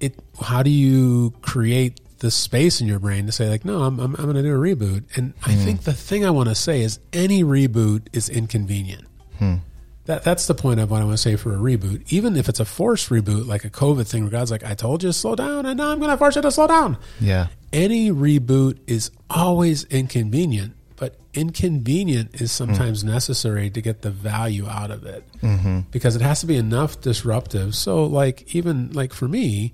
it 0.00 0.18
how 0.40 0.62
do 0.62 0.70
you 0.70 1.32
create 1.42 2.00
the 2.22 2.30
space 2.30 2.80
in 2.80 2.86
your 2.86 3.00
brain 3.00 3.26
to 3.26 3.32
say 3.32 3.48
like 3.48 3.64
no 3.64 3.82
i'm, 3.82 3.98
I'm, 3.98 4.14
I'm 4.14 4.24
going 4.24 4.36
to 4.36 4.42
do 4.42 4.54
a 4.54 4.58
reboot. 4.58 5.04
And 5.16 5.34
i 5.44 5.54
think 5.56 5.82
the 5.82 5.92
thing 5.92 6.24
i 6.24 6.30
want 6.30 6.48
to 6.48 6.54
say 6.54 6.80
is 6.80 7.00
any 7.12 7.42
reboot 7.42 8.06
is 8.12 8.28
inconvenient. 8.28 9.04
That, 10.04 10.24
that's 10.24 10.46
the 10.46 10.54
point 10.54 10.78
of 10.78 10.90
what 10.90 11.02
i 11.02 11.04
want 11.04 11.14
to 11.14 11.22
say 11.22 11.34
for 11.34 11.52
a 11.52 11.58
reboot. 11.58 12.04
Even 12.12 12.36
if 12.36 12.48
it's 12.48 12.60
a 12.60 12.64
forced 12.64 13.10
reboot 13.10 13.46
like 13.46 13.64
a 13.64 13.70
covid 13.70 14.06
thing 14.06 14.22
where 14.22 14.30
god's 14.30 14.52
like 14.52 14.62
i 14.64 14.74
told 14.74 15.02
you 15.02 15.08
to 15.08 15.12
slow 15.12 15.34
down 15.34 15.66
and 15.66 15.76
now 15.76 15.90
i'm 15.90 15.98
going 15.98 16.10
to 16.10 16.16
force 16.16 16.36
you 16.36 16.42
to 16.42 16.50
slow 16.52 16.68
down. 16.68 16.96
Yeah. 17.20 17.48
any 17.72 18.10
reboot 18.10 18.78
is 18.86 19.10
always 19.28 19.84
inconvenient, 19.84 20.74
but 20.96 21.16
inconvenient 21.34 22.40
is 22.40 22.52
sometimes 22.52 23.02
necessary 23.02 23.70
to 23.70 23.80
get 23.80 24.02
the 24.02 24.10
value 24.10 24.68
out 24.68 24.90
of 24.90 25.04
it 25.04 25.24
mm-hmm. 25.40 25.80
because 25.90 26.14
it 26.14 26.22
has 26.22 26.40
to 26.40 26.46
be 26.46 26.56
enough 26.56 27.00
disruptive. 27.00 27.74
So, 27.74 28.04
like, 28.04 28.54
even 28.54 28.92
like 28.92 29.12
for 29.12 29.26
me, 29.26 29.72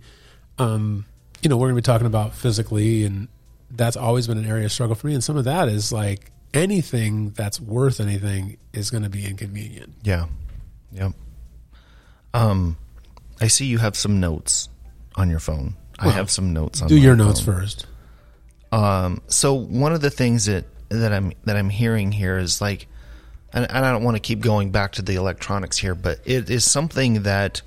um, 0.59 1.05
you 1.43 1.49
know, 1.49 1.57
we're 1.57 1.67
going 1.69 1.77
to 1.77 1.83
be 1.83 1.93
talking 1.93 2.07
about 2.07 2.35
physically, 2.35 3.05
and 3.05 3.29
that's 3.71 3.97
always 3.97 4.27
been 4.27 4.39
an 4.39 4.47
area 4.47 4.65
of 4.67 4.73
struggle 4.73 4.95
for 4.95 5.07
me. 5.07 5.15
And 5.15 5.23
some 5.23 5.37
of 5.37 5.45
that 5.45 5.69
is 5.69 5.93
like 5.93 6.31
anything 6.55 7.31
that's 7.31 7.61
worth 7.61 8.01
anything 8.01 8.57
is 8.73 8.91
going 8.91 9.03
to 9.03 9.11
be 9.11 9.27
inconvenient. 9.27 9.93
Yeah. 10.03 10.27
Yep. 10.93 11.13
Um 12.35 12.77
I 13.41 13.47
see 13.49 13.67
you 13.67 13.79
have 13.79 13.97
some 13.97 14.21
notes 14.21 14.69
on 15.15 15.31
your 15.31 15.39
phone. 15.39 15.75
I 15.99 16.11
have 16.11 16.31
some 16.31 16.53
notes 16.53 16.81
on 16.83 16.89
Do 16.89 16.97
your 16.97 17.17
notes 17.17 17.41
phone. 17.41 17.55
first. 17.57 17.87
Um, 18.71 19.23
so 19.29 19.55
one 19.55 19.93
of 19.93 20.01
the 20.01 20.11
things 20.11 20.47
that 20.47 20.65
that 20.91 21.13
I'm 21.13 21.33
that 21.45 21.57
I'm 21.57 21.71
hearing 21.71 22.13
here 22.13 22.39
is 22.39 22.61
like, 22.61 22.87
and, 23.53 23.67
and 23.69 23.85
I 23.85 23.91
don't 23.93 24.05
want 24.05 24.17
to 24.17 24.21
keep 24.21 24.41
going 24.41 24.71
back 24.71 24.93
to 24.93 25.03
the 25.03 25.17
electronics 25.17 25.77
here, 25.77 25.95
but 25.95 26.21
it 26.25 26.51
is 26.51 26.65
something 26.65 27.23
that 27.25 27.63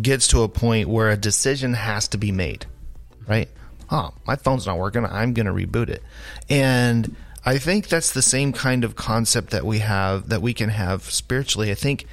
gets 0.00 0.28
to 0.28 0.42
a 0.42 0.48
point 0.48 0.88
where 0.88 1.10
a 1.10 1.16
decision 1.16 1.74
has 1.74 2.08
to 2.08 2.18
be 2.18 2.32
made, 2.32 2.66
right? 3.28 3.48
Oh, 3.90 4.12
my 4.26 4.36
phone's 4.36 4.66
not 4.66 4.78
working. 4.78 5.04
I'm 5.04 5.34
going 5.34 5.46
to 5.46 5.52
reboot 5.52 5.88
it, 5.88 6.02
and 6.48 7.14
I 7.44 7.58
think 7.58 7.88
that's 7.88 8.12
the 8.12 8.22
same 8.22 8.52
kind 8.52 8.84
of 8.84 8.94
concept 8.94 9.50
that 9.50 9.64
we 9.64 9.80
have 9.80 10.28
that 10.28 10.42
we 10.42 10.54
can 10.54 10.70
have 10.70 11.02
spiritually. 11.04 11.70
I 11.70 11.74
think 11.74 12.06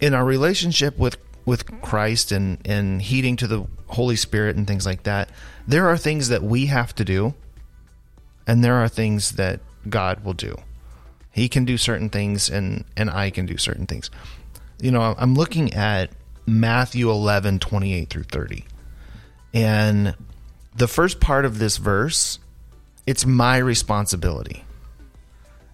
in 0.00 0.14
our 0.14 0.24
relationship 0.24 0.96
with 0.98 1.16
with 1.44 1.80
Christ 1.82 2.32
and 2.32 2.58
and 2.64 3.02
heeding 3.02 3.36
to 3.36 3.46
the 3.46 3.66
Holy 3.88 4.16
Spirit 4.16 4.56
and 4.56 4.66
things 4.66 4.86
like 4.86 5.02
that, 5.02 5.30
there 5.66 5.88
are 5.88 5.96
things 5.96 6.28
that 6.28 6.42
we 6.42 6.66
have 6.66 6.94
to 6.96 7.04
do, 7.04 7.34
and 8.46 8.62
there 8.62 8.76
are 8.76 8.88
things 8.88 9.32
that 9.32 9.60
God 9.88 10.24
will 10.24 10.34
do. 10.34 10.56
He 11.32 11.48
can 11.48 11.64
do 11.64 11.76
certain 11.76 12.08
things, 12.08 12.48
and 12.48 12.84
and 12.96 13.10
I 13.10 13.30
can 13.30 13.46
do 13.46 13.56
certain 13.56 13.86
things. 13.86 14.10
You 14.80 14.90
know, 14.90 15.14
I'm 15.18 15.34
looking 15.34 15.74
at 15.74 16.10
Matthew 16.46 17.10
11, 17.10 17.58
28 17.58 18.10
through 18.10 18.24
30. 18.24 18.64
And 19.56 20.14
the 20.76 20.86
first 20.86 21.18
part 21.18 21.46
of 21.46 21.58
this 21.58 21.78
verse, 21.78 22.38
it's 23.06 23.24
my 23.24 23.56
responsibility. 23.56 24.64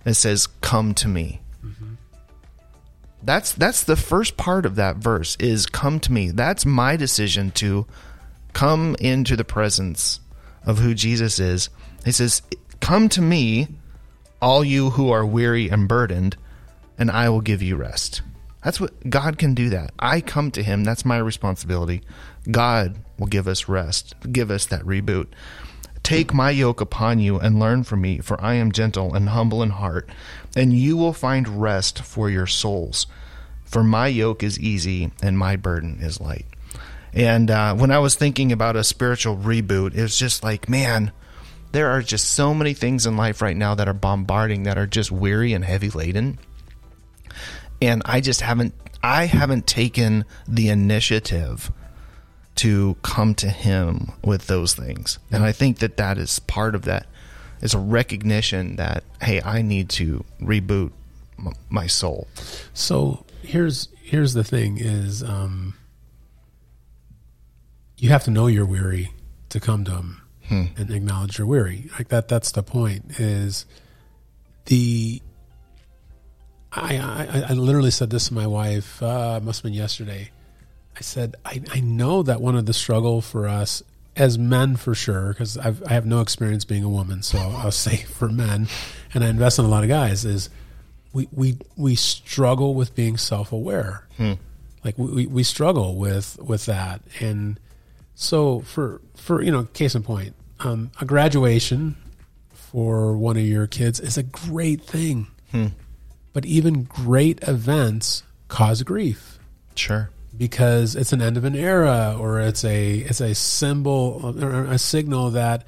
It 0.04 0.14
says, 0.14 0.46
Come 0.46 0.94
to 0.94 1.08
me. 1.08 1.40
That's 3.24 3.52
that's 3.52 3.82
the 3.82 3.96
first 3.96 4.36
part 4.36 4.66
of 4.66 4.76
that 4.76 4.96
verse 4.96 5.36
is 5.40 5.66
come 5.66 6.00
to 6.00 6.12
me. 6.12 6.30
That's 6.30 6.66
my 6.66 6.96
decision 6.96 7.52
to 7.52 7.86
come 8.52 8.96
into 8.98 9.36
the 9.36 9.44
presence 9.44 10.20
of 10.64 10.78
who 10.78 10.92
Jesus 10.92 11.38
is. 11.38 11.68
He 12.04 12.10
says, 12.10 12.42
"Come 12.80 13.08
to 13.10 13.20
me, 13.20 13.68
all 14.40 14.64
you 14.64 14.90
who 14.90 15.12
are 15.12 15.24
weary 15.24 15.68
and 15.70 15.86
burdened, 15.86 16.36
and 16.98 17.12
I 17.12 17.28
will 17.28 17.40
give 17.40 17.62
you 17.62 17.76
rest." 17.76 18.22
That's 18.64 18.80
what 18.80 19.08
God 19.08 19.38
can 19.38 19.54
do 19.54 19.70
that. 19.70 19.92
I 19.98 20.20
come 20.20 20.50
to 20.52 20.62
him, 20.62 20.82
that's 20.84 21.04
my 21.04 21.18
responsibility. 21.18 22.02
God 22.50 22.96
will 23.22 23.28
give 23.28 23.46
us 23.46 23.68
rest, 23.68 24.16
give 24.32 24.50
us 24.50 24.66
that 24.66 24.82
reboot. 24.82 25.28
Take 26.02 26.34
my 26.34 26.50
yoke 26.50 26.80
upon 26.80 27.20
you 27.20 27.38
and 27.38 27.60
learn 27.60 27.84
from 27.84 28.00
me, 28.00 28.18
for 28.18 28.40
I 28.40 28.54
am 28.54 28.72
gentle 28.72 29.14
and 29.14 29.28
humble 29.28 29.62
in 29.62 29.70
heart, 29.70 30.08
and 30.56 30.72
you 30.72 30.96
will 30.96 31.12
find 31.12 31.62
rest 31.62 32.02
for 32.02 32.28
your 32.28 32.48
souls. 32.48 33.06
For 33.64 33.84
my 33.84 34.08
yoke 34.08 34.42
is 34.42 34.58
easy 34.58 35.12
and 35.22 35.38
my 35.38 35.54
burden 35.54 35.98
is 36.00 36.20
light. 36.20 36.46
And 37.14 37.48
uh, 37.48 37.76
when 37.76 37.92
I 37.92 38.00
was 38.00 38.16
thinking 38.16 38.50
about 38.50 38.74
a 38.74 38.82
spiritual 38.82 39.36
reboot, 39.36 39.94
it 39.94 40.02
was 40.02 40.18
just 40.18 40.42
like, 40.42 40.68
man, 40.68 41.12
there 41.70 41.90
are 41.90 42.02
just 42.02 42.28
so 42.28 42.52
many 42.52 42.74
things 42.74 43.06
in 43.06 43.16
life 43.16 43.40
right 43.40 43.56
now 43.56 43.76
that 43.76 43.86
are 43.86 43.94
bombarding, 43.94 44.64
that 44.64 44.78
are 44.78 44.88
just 44.88 45.12
weary 45.12 45.52
and 45.52 45.64
heavy 45.64 45.90
laden. 45.90 46.40
And 47.80 48.02
I 48.04 48.20
just 48.20 48.40
haven't, 48.40 48.74
I 49.00 49.26
haven't 49.26 49.68
taken 49.68 50.24
the 50.48 50.70
initiative 50.70 51.70
to 52.56 52.96
come 53.02 53.34
to 53.36 53.48
him 53.48 54.12
with 54.22 54.46
those 54.46 54.74
things. 54.74 55.18
And 55.30 55.42
I 55.42 55.52
think 55.52 55.78
that 55.78 55.96
that 55.96 56.18
is 56.18 56.38
part 56.38 56.74
of 56.74 56.82
that 56.82 57.06
is 57.60 57.74
a 57.74 57.78
recognition 57.78 58.76
that 58.76 59.04
hey, 59.20 59.40
I 59.42 59.62
need 59.62 59.88
to 59.90 60.24
reboot 60.40 60.90
m- 61.38 61.54
my 61.70 61.86
soul. 61.86 62.28
So 62.74 63.24
here's 63.42 63.88
here's 64.02 64.34
the 64.34 64.44
thing: 64.44 64.78
is 64.78 65.22
um, 65.22 65.74
you 67.96 68.10
have 68.10 68.24
to 68.24 68.30
know 68.30 68.48
you're 68.48 68.66
weary 68.66 69.12
to 69.48 69.60
come 69.60 69.84
to 69.84 69.92
him 69.92 70.18
and 70.76 70.90
acknowledge 70.90 71.38
you're 71.38 71.46
weary. 71.46 71.88
Like 71.98 72.08
that. 72.08 72.28
That's 72.28 72.52
the 72.52 72.62
point. 72.62 73.18
Is 73.18 73.64
the 74.66 75.22
I 76.72 76.96
I, 76.98 77.44
I 77.50 77.52
literally 77.54 77.90
said 77.90 78.10
this 78.10 78.28
to 78.28 78.34
my 78.34 78.46
wife. 78.46 79.02
Uh, 79.02 79.40
must 79.42 79.60
have 79.60 79.64
been 79.64 79.72
yesterday. 79.72 80.30
I 80.96 81.00
said 81.00 81.36
I, 81.44 81.62
I 81.70 81.80
know 81.80 82.22
that 82.22 82.40
one 82.40 82.56
of 82.56 82.66
the 82.66 82.74
struggle 82.74 83.20
for 83.20 83.48
us 83.48 83.82
as 84.14 84.38
men 84.38 84.76
for 84.76 84.94
sure, 84.94 85.28
because 85.30 85.56
I 85.56 85.72
have 85.88 86.04
no 86.04 86.20
experience 86.20 86.64
being 86.64 86.84
a 86.84 86.88
woman, 86.88 87.22
so 87.22 87.38
I'll 87.38 87.70
say 87.70 87.96
for 88.04 88.28
men, 88.28 88.68
and 89.14 89.24
I 89.24 89.28
invest 89.28 89.58
in 89.58 89.64
a 89.64 89.68
lot 89.68 89.84
of 89.84 89.88
guys, 89.88 90.24
is 90.24 90.50
we 91.12 91.28
we 91.32 91.58
we 91.76 91.94
struggle 91.94 92.74
with 92.74 92.94
being 92.94 93.16
self 93.16 93.52
aware. 93.52 94.06
Hmm. 94.16 94.32
Like 94.84 94.98
we, 94.98 95.26
we 95.26 95.42
struggle 95.42 95.96
with 95.96 96.38
with 96.40 96.66
that, 96.66 97.00
and 97.20 97.58
so 98.14 98.60
for 98.60 99.00
for 99.16 99.42
you 99.42 99.50
know, 99.50 99.64
case 99.64 99.94
in 99.94 100.02
point, 100.02 100.34
um, 100.60 100.90
a 101.00 101.04
graduation 101.04 101.96
for 102.52 103.16
one 103.16 103.36
of 103.36 103.44
your 103.44 103.66
kids 103.66 104.00
is 104.00 104.18
a 104.18 104.22
great 104.22 104.82
thing, 104.82 105.28
hmm. 105.50 105.68
but 106.32 106.44
even 106.44 106.82
great 106.82 107.42
events 107.48 108.24
cause 108.48 108.82
grief. 108.82 109.38
Sure 109.74 110.10
because 110.36 110.96
it's 110.96 111.12
an 111.12 111.20
end 111.20 111.36
of 111.36 111.44
an 111.44 111.54
era 111.54 112.16
or 112.18 112.40
it's 112.40 112.64
a 112.64 112.98
it's 112.98 113.20
a 113.20 113.34
symbol 113.34 114.34
or 114.40 114.64
a 114.64 114.78
signal 114.78 115.30
that 115.30 115.64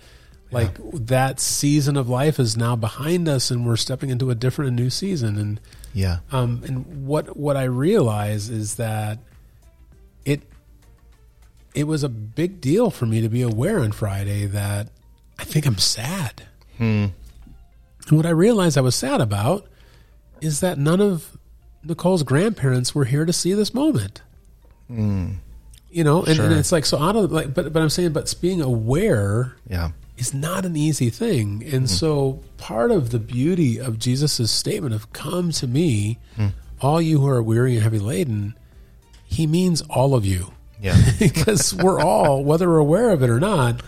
like 0.51 0.79
yeah. 0.79 0.91
that 0.95 1.41
season 1.41 1.97
of 1.97 2.09
life 2.09 2.39
is 2.39 2.57
now 2.57 2.75
behind 2.77 3.29
us 3.29 3.51
and 3.51 3.67
we're 3.67 3.77
stepping 3.77 4.11
into 4.11 4.31
a 4.31 4.35
different 4.35 4.69
and 4.69 4.77
new 4.77 4.89
season 4.89 5.37
and 5.37 5.61
yeah 5.93 6.19
um 6.33 6.63
and 6.65 7.07
what 7.07 7.37
what 7.37 7.57
i 7.57 7.65
realize 7.65 8.49
is 8.49 8.77
that 8.77 9.19
it 10.25 10.43
it 11.75 11.85
was 11.85 12.03
a 12.03 12.09
big 12.09 12.61
deal 12.61 12.91
for 12.91 13.05
me 13.05 13.21
to 13.21 13.29
be 13.29 13.43
aware 13.43 13.81
on 13.81 13.93
friday 13.93 14.47
that 14.47 14.89
i 15.39 15.45
think 15.45 15.67
i'm 15.67 15.79
sad 15.79 16.47
hmm. 16.79 17.07
and 18.09 18.11
what 18.11 18.25
i 18.25 18.31
realized 18.31 18.79
i 18.79 18.81
was 18.81 18.95
sad 18.95 19.21
about 19.21 19.67
is 20.41 20.61
that 20.61 20.79
none 20.79 21.01
of 21.01 21.37
nicole's 21.83 22.23
grandparents 22.23 22.95
were 22.95 23.05
here 23.05 23.25
to 23.25 23.33
see 23.33 23.53
this 23.53 23.75
moment 23.75 24.23
Mm. 24.91 25.37
You 25.91 26.05
know, 26.05 26.25
and, 26.25 26.37
sure. 26.37 26.47
and, 26.47 26.55
it's 26.55 26.73
like 26.73 26.85
so 26.87 26.99
out 26.99 27.17
of 27.17 27.31
like, 27.31 27.55
but 27.55 27.73
but 27.73 27.81
I'm 27.81 27.89
saying, 27.89 28.13
but 28.13 28.35
being 28.41 28.61
aware, 28.61 29.55
yeah, 29.69 29.91
is 30.17 30.35
not 30.35 30.65
an 30.65 30.77
easy 30.77 31.11
thing. 31.11 31.63
And 31.73 31.85
mm. 31.85 31.89
so 31.89 32.41
part 32.57 32.91
of 32.91 33.11
the 33.11 33.21
beauty 33.21 33.79
of 33.79 33.99
Jesus's 33.99 34.51
statement 34.51 34.95
of 34.95 35.13
"Come 35.13 35.53
to 35.53 35.69
me, 35.69 36.19
mm. 36.37 36.53
all 36.81 37.01
you 37.01 37.21
who 37.21 37.29
are 37.29 37.43
weary 37.43 37.75
and 37.75 37.83
heavy 37.83 38.01
laden," 38.01 38.55
he 39.25 39.47
means 39.47 39.83
all 39.83 40.15
of 40.15 40.25
you. 40.27 40.53
Yeah, 40.81 41.01
because 41.19 41.73
we're 41.75 42.01
all, 42.01 42.43
whether 42.43 42.69
we're 42.69 42.79
aware 42.79 43.11
of 43.11 43.23
it 43.23 43.31
or 43.31 43.39
not, 43.39 43.81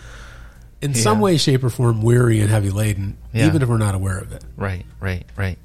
in 0.81 0.91
yeah. 0.91 1.01
some 1.01 1.19
way, 1.19 1.35
shape, 1.35 1.63
or 1.63 1.69
form, 1.69 2.01
weary 2.01 2.39
and 2.39 2.49
heavy 2.49 2.69
laden, 2.69 3.17
yeah. 3.33 3.47
even 3.47 3.61
if 3.61 3.67
we're 3.67 3.77
not 3.77 3.95
aware 3.95 4.17
of 4.17 4.31
it. 4.31 4.45
Right, 4.55 4.85
right, 5.01 5.25
right 5.35 5.59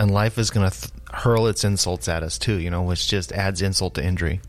and 0.00 0.10
life 0.10 0.38
is 0.38 0.50
going 0.50 0.68
to 0.68 0.80
th- 0.80 0.92
hurl 1.12 1.46
its 1.46 1.62
insults 1.62 2.08
at 2.08 2.22
us 2.22 2.38
too. 2.38 2.58
You 2.58 2.70
know, 2.70 2.82
which 2.82 3.06
just 3.06 3.32
adds 3.32 3.62
insult 3.62 3.94
to 3.94 4.04
injury. 4.04 4.40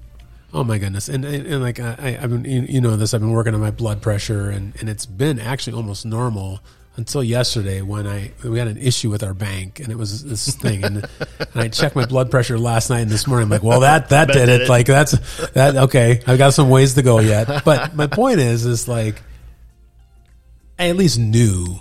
Oh 0.54 0.64
my 0.64 0.78
goodness! 0.78 1.10
And 1.10 1.24
and, 1.26 1.46
and 1.46 1.62
like 1.62 1.80
I, 1.80 2.18
I've 2.20 2.30
been 2.30 2.46
you 2.46 2.82
know 2.82 2.96
this 2.96 3.14
I've 3.14 3.22
been 3.22 3.32
working 3.32 3.54
on 3.54 3.62
my 3.62 3.72
blood 3.72 4.02
pressure 4.02 4.50
and 4.50 4.74
and 4.80 4.90
it's 4.90 5.06
been 5.06 5.40
actually 5.40 5.74
almost 5.74 6.06
normal 6.06 6.62
until 6.98 7.24
yesterday 7.24 7.82
when 7.82 8.08
I 8.08 8.32
we 8.44 8.60
had 8.60 8.68
an 8.68 8.78
issue 8.78 9.10
with 9.10 9.24
our 9.24 9.34
bank 9.34 9.80
and 9.80 9.90
it 9.90 9.98
was 9.98 10.24
this 10.26 10.56
thing 10.56 10.84
and, 10.84 10.98
and 10.98 11.56
I 11.56 11.70
checked 11.70 11.96
my 11.96 12.06
blood 12.06 12.30
pressure 12.30 12.60
last 12.60 12.90
night 12.90 13.00
and 13.00 13.10
this 13.10 13.28
morning 13.28 13.46
I'm 13.46 13.50
like 13.50 13.64
well 13.64 13.80
that 13.80 14.10
that, 14.10 14.28
that 14.28 14.34
did, 14.34 14.50
it. 14.50 14.64
it 14.64 14.70
like 14.70 14.88
that's 14.88 15.14
that 15.52 15.78
okay 15.78 16.22
I've 16.28 16.38
got 16.38 16.54
some 16.54 16.70
ways 16.70 16.96
to 16.96 17.02
go 17.02 17.20
yet 17.20 17.64
but 17.64 17.96
my 17.96 18.08
point 18.08 18.40
is 18.40 18.66
is 18.66 18.90
like 18.90 19.22
I 20.78 20.90
at 20.90 20.98
least 20.98 21.18
knew 21.18 21.80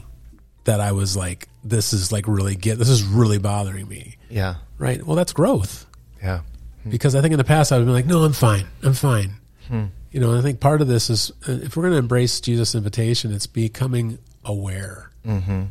that 0.64 0.81
I 0.81 0.92
was 0.92 1.16
like, 1.16 1.49
this 1.64 1.92
is 1.92 2.12
like 2.12 2.27
really 2.27 2.55
get 2.55 2.79
this 2.79 2.88
is 2.88 3.03
really 3.03 3.38
bothering 3.38 3.88
me. 3.88 4.16
Yeah. 4.29 4.57
Right. 4.79 5.05
Well, 5.05 5.16
that's 5.16 5.33
growth. 5.33 5.87
Yeah. 6.23 6.40
Hmm. 6.83 6.90
Because 6.90 7.14
I 7.14 7.20
think 7.20 7.33
in 7.33 7.38
the 7.38 7.44
past 7.44 7.73
I've 7.73 7.85
been 7.85 7.92
like, 7.92 8.07
no, 8.07 8.23
I'm 8.25 8.33
fine. 8.33 8.66
I'm 8.83 8.94
fine. 8.94 9.35
Hmm. 9.68 9.87
You 10.11 10.20
know, 10.20 10.37
I 10.37 10.42
think 10.42 10.61
part 10.61 10.81
of 10.81 10.88
this 10.88 11.09
is 11.09 11.31
uh, 11.49 11.53
if 11.53 11.77
we're 11.77 11.85
going 11.85 11.92
to 11.92 11.99
embrace 11.99 12.40
Jesus' 12.40 12.75
invitation, 12.75 13.33
it's 13.33 13.46
becoming 13.46 14.18
aware 14.44 15.11
mm-hmm. 15.25 15.64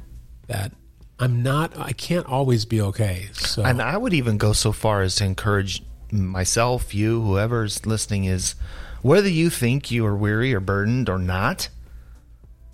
that 0.47 0.71
I'm 1.19 1.43
not. 1.43 1.77
I 1.77 1.91
can't 1.91 2.25
always 2.25 2.63
be 2.63 2.79
okay. 2.81 3.27
So, 3.33 3.63
and 3.63 3.81
I 3.81 3.97
would 3.97 4.13
even 4.13 4.37
go 4.37 4.53
so 4.53 4.71
far 4.71 5.01
as 5.01 5.15
to 5.15 5.25
encourage 5.25 5.83
myself, 6.11 6.95
you, 6.95 7.21
whoever's 7.21 7.85
listening, 7.85 8.23
is 8.25 8.55
whether 9.01 9.27
you 9.27 9.49
think 9.49 9.91
you 9.91 10.05
are 10.05 10.15
weary 10.15 10.53
or 10.53 10.61
burdened 10.61 11.09
or 11.09 11.19
not 11.19 11.67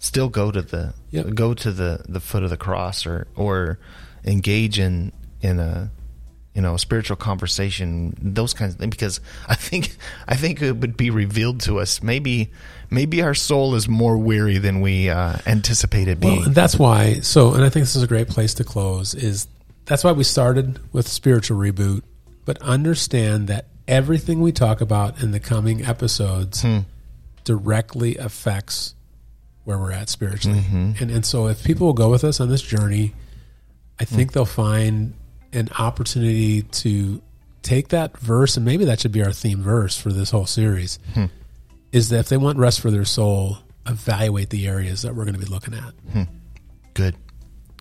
still 0.05 0.29
go 0.29 0.51
to 0.51 0.61
the 0.61 0.93
yep. 1.09 1.33
go 1.33 1.53
to 1.53 1.71
the 1.71 2.05
the 2.07 2.19
foot 2.19 2.43
of 2.43 2.49
the 2.49 2.57
cross 2.57 3.05
or 3.05 3.27
or 3.35 3.79
engage 4.23 4.79
in 4.79 5.11
in 5.41 5.59
a 5.59 5.89
you 6.53 6.61
know 6.61 6.75
a 6.75 6.79
spiritual 6.79 7.17
conversation 7.17 8.15
those 8.21 8.53
kinds 8.53 8.73
of 8.73 8.79
things 8.79 8.91
because 8.91 9.19
i 9.47 9.55
think 9.55 9.95
i 10.27 10.35
think 10.35 10.61
it 10.61 10.73
would 10.73 10.95
be 10.95 11.09
revealed 11.09 11.59
to 11.59 11.79
us 11.79 12.01
maybe 12.01 12.51
maybe 12.89 13.21
our 13.21 13.33
soul 13.33 13.75
is 13.75 13.87
more 13.87 14.17
weary 14.17 14.57
than 14.57 14.81
we 14.81 15.09
uh, 15.09 15.37
anticipated 15.47 16.19
being 16.19 16.41
well, 16.41 16.49
that's 16.49 16.77
why 16.77 17.15
so 17.15 17.53
and 17.53 17.63
i 17.63 17.69
think 17.69 17.83
this 17.83 17.95
is 17.95 18.03
a 18.03 18.07
great 18.07 18.29
place 18.29 18.53
to 18.53 18.63
close 18.63 19.13
is 19.13 19.47
that's 19.85 20.03
why 20.03 20.11
we 20.11 20.23
started 20.23 20.79
with 20.93 21.07
spiritual 21.07 21.57
reboot 21.57 22.01
but 22.45 22.61
understand 22.61 23.47
that 23.47 23.65
everything 23.87 24.39
we 24.41 24.51
talk 24.51 24.81
about 24.81 25.21
in 25.21 25.31
the 25.31 25.39
coming 25.39 25.83
episodes 25.83 26.61
hmm. 26.61 26.79
directly 27.43 28.15
affects 28.17 28.94
where 29.65 29.77
we're 29.77 29.91
at 29.91 30.09
spiritually. 30.09 30.59
Mm-hmm. 30.59 31.03
And 31.03 31.11
and 31.11 31.25
so 31.25 31.47
if 31.47 31.63
people 31.63 31.87
will 31.87 31.93
go 31.93 32.09
with 32.09 32.23
us 32.23 32.39
on 32.39 32.49
this 32.49 32.61
journey, 32.61 33.13
I 33.99 34.05
think 34.05 34.31
mm 34.31 34.33
they'll 34.33 34.45
find 34.45 35.13
an 35.53 35.69
opportunity 35.77 36.63
to 36.63 37.21
take 37.61 37.89
that 37.89 38.17
verse 38.17 38.57
and 38.57 38.65
maybe 38.65 38.85
that 38.85 38.99
should 38.99 39.11
be 39.11 39.23
our 39.23 39.31
theme 39.31 39.61
verse 39.61 39.97
for 39.97 40.11
this 40.11 40.29
whole 40.29 40.45
series. 40.45 40.99
Hmm. 41.13 41.25
Is 41.91 42.09
that 42.09 42.19
if 42.19 42.29
they 42.29 42.37
want 42.37 42.57
rest 42.57 42.81
for 42.81 42.91
their 42.91 43.05
soul, 43.05 43.57
evaluate 43.87 44.49
the 44.49 44.67
areas 44.67 45.03
that 45.03 45.15
we're 45.15 45.23
going 45.23 45.39
to 45.39 45.39
be 45.39 45.51
looking 45.51 45.73
at. 45.73 45.93
Hmm. 46.11 46.23
Good. 46.93 47.15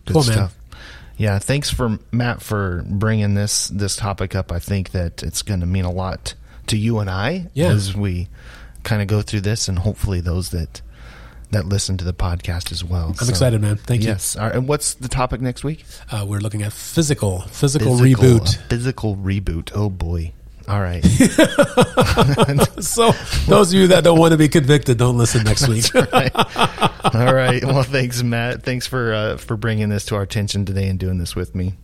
Good 0.05 0.13
cool, 0.13 0.23
stuff. 0.23 0.37
Man. 0.37 0.79
Yeah, 1.17 1.39
thanks 1.39 1.69
for 1.69 1.97
Matt 2.11 2.41
for 2.41 2.83
bringing 2.87 3.35
this 3.35 3.69
this 3.69 3.95
topic 3.95 4.35
up. 4.35 4.51
I 4.51 4.59
think 4.59 4.91
that 4.91 5.23
it's 5.23 5.41
going 5.41 5.61
to 5.61 5.65
mean 5.65 5.85
a 5.85 5.91
lot 5.91 6.33
to 6.67 6.77
you 6.77 6.99
and 6.99 7.09
I 7.09 7.47
yeah. 7.53 7.69
as 7.69 7.95
we 7.95 8.27
kind 8.83 9.01
of 9.01 9.07
go 9.07 9.21
through 9.21 9.41
this, 9.41 9.67
and 9.67 9.79
hopefully 9.79 10.19
those 10.19 10.51
that 10.51 10.81
that 11.55 11.65
listen 11.65 11.97
to 11.97 12.05
the 12.05 12.13
podcast 12.13 12.71
as 12.71 12.83
well. 12.83 13.07
I'm 13.07 13.15
so, 13.15 13.29
excited, 13.29 13.61
man. 13.61 13.77
Thank 13.77 14.03
you. 14.03 14.09
Yes. 14.09 14.35
Right. 14.35 14.53
And 14.53 14.67
what's 14.67 14.95
the 14.95 15.07
topic 15.07 15.39
next 15.39 15.63
week? 15.63 15.85
Uh, 16.11 16.25
we're 16.27 16.39
looking 16.39 16.63
at 16.63 16.73
physical, 16.73 17.41
physical, 17.41 17.97
physical 17.97 18.29
reboot. 18.37 18.57
Physical 18.69 19.15
reboot. 19.15 19.71
Oh 19.73 19.89
boy. 19.89 20.33
All 20.67 20.81
right. 20.81 21.01
so 22.79 23.11
those 23.47 23.71
of 23.71 23.79
you 23.79 23.87
that 23.87 24.01
don't 24.03 24.19
want 24.19 24.31
to 24.31 24.37
be 24.37 24.49
convicted, 24.49 24.97
don't 24.97 25.17
listen 25.17 25.43
next 25.43 25.67
week. 25.67 25.93
right. 25.93 26.31
All 27.15 27.33
right. 27.33 27.63
Well, 27.63 27.83
thanks, 27.83 28.21
Matt. 28.23 28.63
Thanks 28.63 28.87
for 28.87 29.13
uh, 29.13 29.37
for 29.37 29.55
bringing 29.55 29.89
this 29.89 30.05
to 30.05 30.15
our 30.15 30.23
attention 30.23 30.65
today 30.65 30.89
and 30.89 30.99
doing 30.99 31.19
this 31.19 31.35
with 31.35 31.55
me. 31.55 31.75